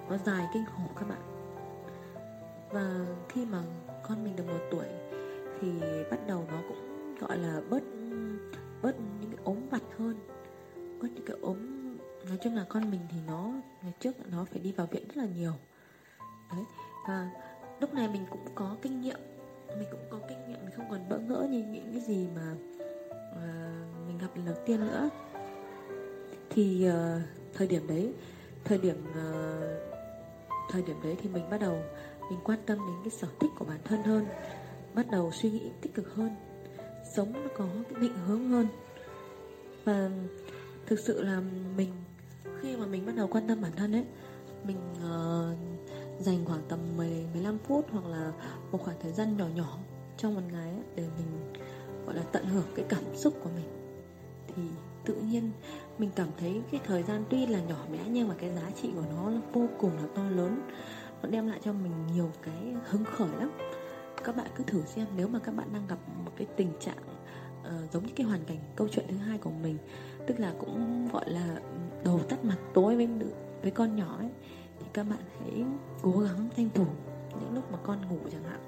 Nó 0.08 0.16
dài 0.16 0.46
kinh 0.54 0.64
khủng 0.66 0.88
các 0.96 1.08
bạn. 1.08 1.20
Và 2.70 3.06
khi 3.28 3.46
mà 3.46 3.62
con 4.08 4.24
mình 4.24 4.36
được 4.36 4.46
một 4.46 4.60
tuổi 4.70 4.86
thì 5.60 5.68
bắt 6.10 6.26
đầu 6.26 6.44
nó 6.48 6.58
cũng 6.68 7.14
gọi 7.20 7.38
là 7.38 7.60
bớt 7.70 7.82
bớt 8.82 8.94
những 9.20 9.30
cái 9.30 9.40
ốm 9.44 9.56
vặt 9.70 9.82
hơn. 9.98 10.16
Bớt 10.74 11.08
những 11.14 11.24
cái 11.26 11.36
ốm 11.40 11.56
nói 12.28 12.38
chung 12.44 12.54
là 12.54 12.64
con 12.68 12.90
mình 12.90 13.00
thì 13.10 13.16
nó 13.26 13.52
ngày 13.82 13.92
trước 14.00 14.12
nó 14.30 14.44
phải 14.44 14.58
đi 14.58 14.72
vào 14.72 14.86
viện 14.86 15.08
rất 15.08 15.16
là 15.16 15.26
nhiều. 15.36 15.52
Đấy 16.52 16.64
và 17.08 17.30
lúc 17.80 17.94
này 17.94 18.08
mình 18.08 18.26
cũng 18.30 18.44
có 18.54 18.76
kinh 18.82 19.00
nghiệm. 19.00 19.18
Mình 19.78 19.88
cũng 19.90 20.00
có 20.10 20.18
kinh 20.28 20.38
nghiệm 20.48 20.58
mình 20.64 20.74
không 20.76 20.90
còn 20.90 21.08
bỡ 21.08 21.18
ngỡ 21.18 21.46
như 21.50 21.64
những 21.70 21.92
cái 21.92 22.00
gì 22.00 22.28
mà 22.36 22.54
uh, 23.30 24.08
mình 24.08 24.18
gặp 24.18 24.28
lần 24.36 24.44
đầu 24.46 24.54
tiên 24.66 24.80
nữa. 24.80 25.10
Thì 26.50 26.88
uh, 26.88 27.22
thời 27.54 27.66
điểm 27.66 27.86
đấy 27.86 28.14
thời 28.64 28.78
điểm 28.78 28.96
uh, 29.10 29.94
thời 30.70 30.82
điểm 30.82 30.96
đấy 31.02 31.16
thì 31.22 31.28
mình 31.28 31.50
bắt 31.50 31.60
đầu 31.60 31.82
mình 32.30 32.38
quan 32.44 32.58
tâm 32.66 32.78
đến 32.78 32.96
cái 33.04 33.10
sở 33.10 33.28
thích 33.40 33.50
của 33.58 33.64
bản 33.64 33.80
thân 33.84 34.02
hơn 34.02 34.26
bắt 34.94 35.06
đầu 35.10 35.30
suy 35.32 35.50
nghĩ 35.50 35.70
tích 35.80 35.94
cực 35.94 36.14
hơn 36.14 36.30
sống 37.16 37.32
nó 37.32 37.50
có 37.56 37.66
cái 37.90 38.00
định 38.00 38.14
hướng 38.26 38.48
hơn. 38.48 38.66
Và 39.84 40.10
thực 40.86 40.98
sự 40.98 41.22
là 41.22 41.42
mình 41.76 41.92
khi 42.60 42.76
mà 42.76 42.86
mình 42.86 43.06
bắt 43.06 43.12
đầu 43.16 43.28
quan 43.28 43.48
tâm 43.48 43.60
bản 43.60 43.72
thân 43.76 43.92
ấy 43.92 44.04
mình 44.64 44.78
uh, 44.96 45.58
dành 46.20 46.44
khoảng 46.44 46.62
tầm 46.68 46.78
10 46.96 47.26
15 47.32 47.58
phút 47.58 47.86
hoặc 47.92 48.06
là 48.06 48.32
một 48.72 48.78
khoảng 48.84 48.96
thời 49.02 49.12
gian 49.12 49.36
nhỏ 49.36 49.46
nhỏ 49.54 49.78
trong 50.16 50.34
một 50.34 50.40
ngày 50.52 50.70
ấy, 50.70 50.82
để 50.96 51.02
mình 51.18 51.52
gọi 52.06 52.14
là 52.14 52.22
tận 52.32 52.44
hưởng 52.44 52.66
cái 52.74 52.84
cảm 52.88 53.16
xúc 53.16 53.34
của 53.42 53.50
mình. 53.56 53.66
Thì 54.48 54.62
tự 55.04 55.14
nhiên 55.14 55.50
mình 55.98 56.10
cảm 56.14 56.28
thấy 56.38 56.62
cái 56.70 56.80
thời 56.84 57.02
gian 57.02 57.24
tuy 57.30 57.46
là 57.46 57.60
nhỏ 57.60 57.86
bé 57.92 57.98
nhưng 58.08 58.28
mà 58.28 58.34
cái 58.38 58.54
giá 58.54 58.70
trị 58.82 58.90
của 58.94 59.04
nó 59.16 59.30
là 59.30 59.40
vô 59.52 59.66
cùng 59.78 59.96
là 59.96 60.04
to 60.14 60.30
lớn. 60.30 60.60
Nó 61.22 61.28
đem 61.28 61.46
lại 61.46 61.60
cho 61.64 61.72
mình 61.72 61.92
nhiều 62.14 62.30
cái 62.42 62.74
hứng 62.84 63.04
khởi 63.04 63.28
lắm. 63.38 63.50
Các 64.24 64.36
bạn 64.36 64.46
cứ 64.56 64.64
thử 64.64 64.82
xem 64.86 65.06
nếu 65.16 65.28
mà 65.28 65.38
các 65.38 65.52
bạn 65.52 65.68
đang 65.72 65.86
gặp 65.86 65.98
một 66.24 66.32
cái 66.36 66.46
tình 66.56 66.72
trạng 66.80 66.98
uh, 67.64 67.92
giống 67.92 68.06
như 68.06 68.12
cái 68.16 68.26
hoàn 68.26 68.44
cảnh 68.44 68.58
câu 68.76 68.88
chuyện 68.88 69.04
thứ 69.08 69.16
hai 69.16 69.38
của 69.38 69.50
mình 69.50 69.78
tức 70.26 70.40
là 70.40 70.54
cũng 70.58 71.08
gọi 71.12 71.30
là 71.30 71.60
đầu 72.04 72.20
tắt 72.28 72.44
mặt 72.44 72.56
tối 72.74 72.96
với 72.96 73.08
với 73.62 73.70
con 73.70 73.96
nhỏ 73.96 74.16
ấy 74.18 74.30
các 74.94 75.06
bạn 75.10 75.18
hãy 75.40 75.64
cố 76.02 76.10
gắng 76.10 76.48
tranh 76.56 76.68
thủ 76.74 76.86
những 77.40 77.54
lúc 77.54 77.72
mà 77.72 77.78
con 77.82 78.08
ngủ 78.08 78.18
chẳng 78.32 78.44
hạn. 78.44 78.60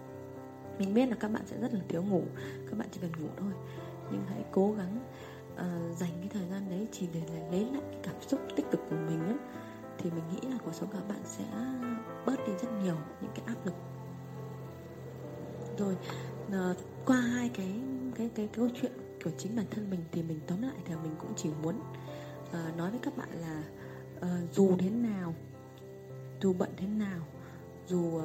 Mình 0.79 0.95
biết 0.95 1.09
là 1.09 1.17
các 1.21 1.33
bạn 1.33 1.43
sẽ 1.47 1.61
rất 1.61 1.75
là 1.75 1.81
thiếu 1.89 2.03
ngủ 2.03 2.23
các 2.71 2.79
bạn 2.79 2.89
chỉ 2.93 3.01
cần 3.01 3.13
ngủ 3.21 3.29
thôi. 3.37 3.53
Nhưng 4.11 4.25
hãy 4.27 4.45
cố 4.53 4.73
gắng 4.73 5.01
uh, 5.53 5.97
dành 5.99 6.11
cái 6.21 6.29
thời 6.33 6.49
gian 6.49 6.69
đấy 6.71 6.89
chỉ 6.93 7.09
để 7.13 7.21
là 7.35 7.49
lấy 7.51 7.65
lại 7.65 7.83
cái 7.91 8.01
cảm 8.03 8.15
xúc 8.21 8.41
tích 8.57 8.67
cực 8.71 8.81
của 8.91 8.97
mình 8.97 9.21
ấy 9.21 9.37
thì 9.99 10.11
mình 10.11 10.25
nghĩ 10.33 10.49
là 10.49 10.59
cuộc 10.65 10.75
sống 10.75 10.89
các 10.93 11.09
bạn 11.09 11.21
sẽ 11.25 11.45
bớt 12.27 12.47
đi 12.47 12.53
rất 12.63 12.69
nhiều 12.83 12.97
những 13.21 13.31
cái 13.35 13.45
áp 13.47 13.67
lực. 13.67 13.75
Rồi 15.79 15.97
uh, 16.47 16.77
qua 17.07 17.21
hai 17.21 17.49
cái 17.49 17.81
cái 18.15 18.31
cái 18.35 18.49
câu 18.53 18.69
chuyện 18.81 18.93
của 19.25 19.31
chính 19.39 19.57
bản 19.57 19.67
thân 19.71 19.91
mình 19.91 20.01
thì 20.13 20.23
mình 20.23 20.41
tóm 20.47 20.63
lại 20.63 20.77
thì 20.85 20.95
mình 20.95 21.15
cũng 21.19 21.33
chỉ 21.37 21.51
muốn 21.63 21.81
uh, 22.49 22.77
nói 22.77 22.91
với 22.91 23.01
các 23.03 23.17
bạn 23.17 23.29
là 23.41 23.63
uh, 24.19 24.53
dù 24.53 24.77
thế 24.79 24.91
nào 24.91 25.35
dù 26.41 26.53
bận 26.53 26.71
thế 26.77 26.87
nào 26.87 27.21
dù 27.87 27.99
uh, 27.99 28.23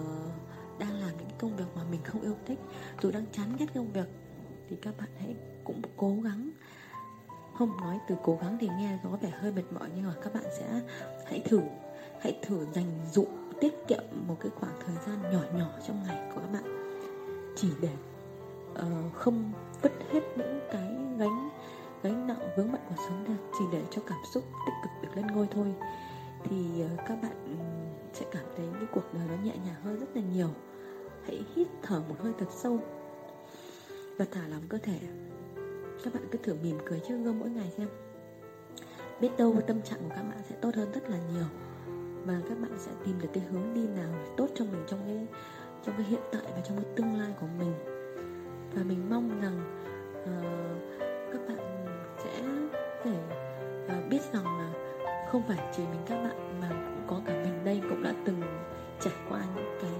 đang 0.79 0.93
làm 0.93 1.17
những 1.17 1.29
công 1.39 1.55
việc 1.55 1.65
mà 1.75 1.81
mình 1.91 2.01
không 2.03 2.21
yêu 2.21 2.35
thích 2.45 2.59
dù 3.01 3.11
đang 3.11 3.25
chán 3.31 3.55
ghét 3.59 3.65
công 3.75 3.91
việc 3.91 4.07
thì 4.69 4.77
các 4.81 4.97
bạn 4.97 5.09
hãy 5.19 5.35
cũng 5.63 5.81
cố 5.97 6.17
gắng. 6.23 6.49
Không 7.57 7.77
nói 7.77 7.99
từ 8.07 8.15
cố 8.23 8.37
gắng 8.41 8.57
thì 8.61 8.67
nghe 8.67 8.99
có 9.03 9.09
vẻ 9.09 9.29
hơi 9.29 9.51
mệt 9.51 9.63
mỏi 9.71 9.89
nhưng 9.95 10.05
mà 10.05 10.13
các 10.23 10.33
bạn 10.33 10.43
sẽ 10.57 10.81
hãy 11.25 11.41
thử 11.45 11.61
hãy 12.21 12.39
thử 12.41 12.65
dành 12.73 12.91
dụng 13.11 13.51
tiết 13.61 13.73
kiệm 13.87 14.03
một 14.27 14.37
cái 14.39 14.51
khoảng 14.55 14.73
thời 14.85 14.95
gian 15.05 15.33
nhỏ 15.33 15.43
nhỏ 15.57 15.69
trong 15.87 16.03
ngày 16.03 16.31
của 16.35 16.41
các 16.41 16.51
bạn. 16.53 16.63
Chỉ 17.55 17.67
để 17.81 17.93
uh, 18.71 19.13
không 19.13 19.53
vứt 19.81 19.91
hết 20.11 20.21
những 20.37 20.59
cái 20.71 20.97
gánh 21.17 21.49
gánh 22.03 22.27
nặng 22.27 22.49
vướng 22.57 22.71
bận 22.71 22.81
cuộc 22.89 23.03
sống 23.07 23.23
ra 23.23 23.35
chỉ 23.59 23.65
để 23.71 23.81
cho 23.91 24.01
cảm 24.07 24.19
xúc 24.33 24.43
tích 24.65 24.73
cực 24.83 24.91
được 25.01 25.15
lên 25.15 25.27
ngôi 25.27 25.47
thôi. 25.51 25.73
Thì 26.43 26.83
uh, 26.83 26.99
các 27.07 27.21
bạn 27.21 27.57
sẽ 28.13 28.25
cảm 28.31 28.43
thấy 28.57 28.67
cái 28.73 28.87
cuộc 28.91 29.13
đời 29.13 29.23
nó 29.27 29.35
nhẹ 29.43 29.53
nhàng 29.65 29.81
hơn 29.83 29.99
rất 29.99 30.07
là 30.15 30.21
nhiều. 30.33 30.49
Hãy 31.25 31.45
hít 31.55 31.67
thở 31.81 31.99
một 32.09 32.15
hơi 32.19 32.33
thật 32.39 32.45
sâu. 32.51 32.79
Và 34.17 34.25
thả 34.31 34.47
lỏng 34.47 34.63
cơ 34.69 34.77
thể. 34.77 34.99
Các 36.03 36.13
bạn 36.13 36.23
cứ 36.31 36.39
thử 36.43 36.53
mỉm 36.53 36.77
cười 36.85 36.99
trước 36.99 37.15
gương 37.23 37.39
mỗi 37.39 37.49
ngày 37.49 37.71
xem. 37.77 37.87
Biết 39.21 39.29
đâu 39.37 39.61
tâm 39.67 39.81
trạng 39.81 39.99
của 39.99 40.15
các 40.15 40.23
bạn 40.23 40.37
sẽ 40.49 40.55
tốt 40.61 40.75
hơn 40.75 40.91
rất 40.91 41.09
là 41.09 41.17
nhiều. 41.33 41.45
Và 42.25 42.41
các 42.49 42.59
bạn 42.61 42.71
sẽ 42.77 42.91
tìm 43.05 43.15
được 43.21 43.29
cái 43.33 43.43
hướng 43.43 43.73
đi 43.73 43.87
nào 43.87 44.13
tốt 44.37 44.47
cho 44.55 44.65
mình 44.65 44.83
trong 44.87 44.99
cái 45.05 45.27
trong 45.85 45.95
cái 45.97 46.05
hiện 46.05 46.21
tại 46.31 46.41
và 46.55 46.61
trong 46.61 46.77
cái 46.77 46.93
tương 46.95 47.19
lai 47.19 47.33
của 47.41 47.47
mình. 47.59 47.73
Và 48.73 48.83
mình 48.83 49.09
mong 49.09 49.41
rằng 49.41 49.87
uh, 50.21 51.33
các 51.33 51.41
bạn 51.47 51.85
sẽ 52.23 52.43
thể 53.03 53.17
uh, 53.85 54.09
biết 54.09 54.19
rằng 54.33 54.45
là 54.45 54.73
không 55.31 55.43
phải 55.47 55.73
chỉ 55.75 55.83
mình 55.83 56.01
các 56.07 56.23
bạn 56.23 56.59
mà 56.61 56.80
đây 57.71 57.81
cũng 57.89 58.03
đã 58.03 58.13
từng 58.25 58.41
trải 59.01 59.13
qua 59.29 59.41
những 59.55 59.77
cái 59.81 59.91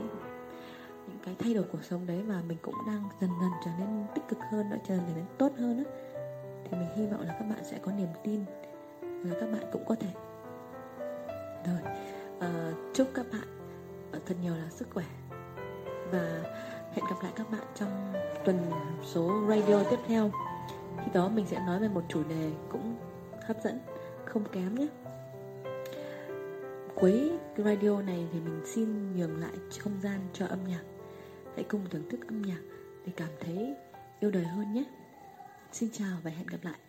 những 1.07 1.17
cái 1.25 1.35
thay 1.39 1.53
đổi 1.53 1.63
cuộc 1.71 1.83
sống 1.83 2.05
đấy 2.07 2.21
và 2.27 2.41
mình 2.47 2.57
cũng 2.61 2.75
đang 2.87 3.03
dần 3.21 3.29
dần 3.41 3.51
trở 3.65 3.71
nên 3.79 4.05
tích 4.15 4.23
cực 4.27 4.39
hơn 4.51 4.69
nữa 4.69 4.77
trở 4.87 4.95
nên 4.95 5.25
tốt 5.37 5.51
hơn 5.57 5.83
á. 5.85 5.91
Thì 6.63 6.77
mình 6.77 6.89
hy 6.95 7.07
vọng 7.07 7.21
là 7.21 7.35
các 7.39 7.45
bạn 7.49 7.59
sẽ 7.63 7.77
có 7.81 7.91
niềm 7.91 8.07
tin 8.23 8.45
là 9.01 9.35
các 9.39 9.51
bạn 9.51 9.61
cũng 9.71 9.85
có 9.85 9.95
thể. 9.95 10.09
Rồi 11.65 11.79
uh, 12.37 12.95
chúc 12.95 13.07
các 13.13 13.25
bạn 13.31 13.47
thật 14.25 14.35
nhiều 14.41 14.55
là 14.55 14.69
sức 14.69 14.87
khỏe 14.93 15.05
và 16.11 16.43
hẹn 16.93 17.05
gặp 17.09 17.15
lại 17.23 17.31
các 17.35 17.51
bạn 17.51 17.63
trong 17.75 18.13
tuần 18.45 18.71
số 19.03 19.31
radio 19.49 19.83
tiếp 19.89 19.99
theo. 20.07 20.31
Khi 21.05 21.11
đó 21.13 21.29
mình 21.29 21.45
sẽ 21.47 21.59
nói 21.59 21.79
về 21.79 21.87
một 21.87 22.03
chủ 22.07 22.23
đề 22.23 22.51
cũng 22.69 22.95
hấp 23.45 23.57
dẫn 23.63 23.79
không 24.25 24.43
kém 24.51 24.75
nhé 24.75 24.87
cuối 27.01 27.31
cái 27.55 27.65
radio 27.65 28.01
này 28.01 28.27
thì 28.33 28.39
mình 28.39 28.61
xin 28.65 29.15
nhường 29.15 29.37
lại 29.37 29.53
không 29.79 30.01
gian 30.01 30.19
cho 30.33 30.45
âm 30.45 30.59
nhạc. 30.67 30.83
Hãy 31.55 31.63
cùng 31.63 31.85
thưởng 31.89 32.09
thức 32.09 32.19
âm 32.27 32.41
nhạc 32.41 32.61
để 33.05 33.13
cảm 33.15 33.29
thấy 33.39 33.75
yêu 34.19 34.31
đời 34.31 34.43
hơn 34.43 34.73
nhé. 34.73 34.83
Xin 35.71 35.89
chào 35.91 36.17
và 36.23 36.31
hẹn 36.31 36.47
gặp 36.47 36.57
lại. 36.61 36.79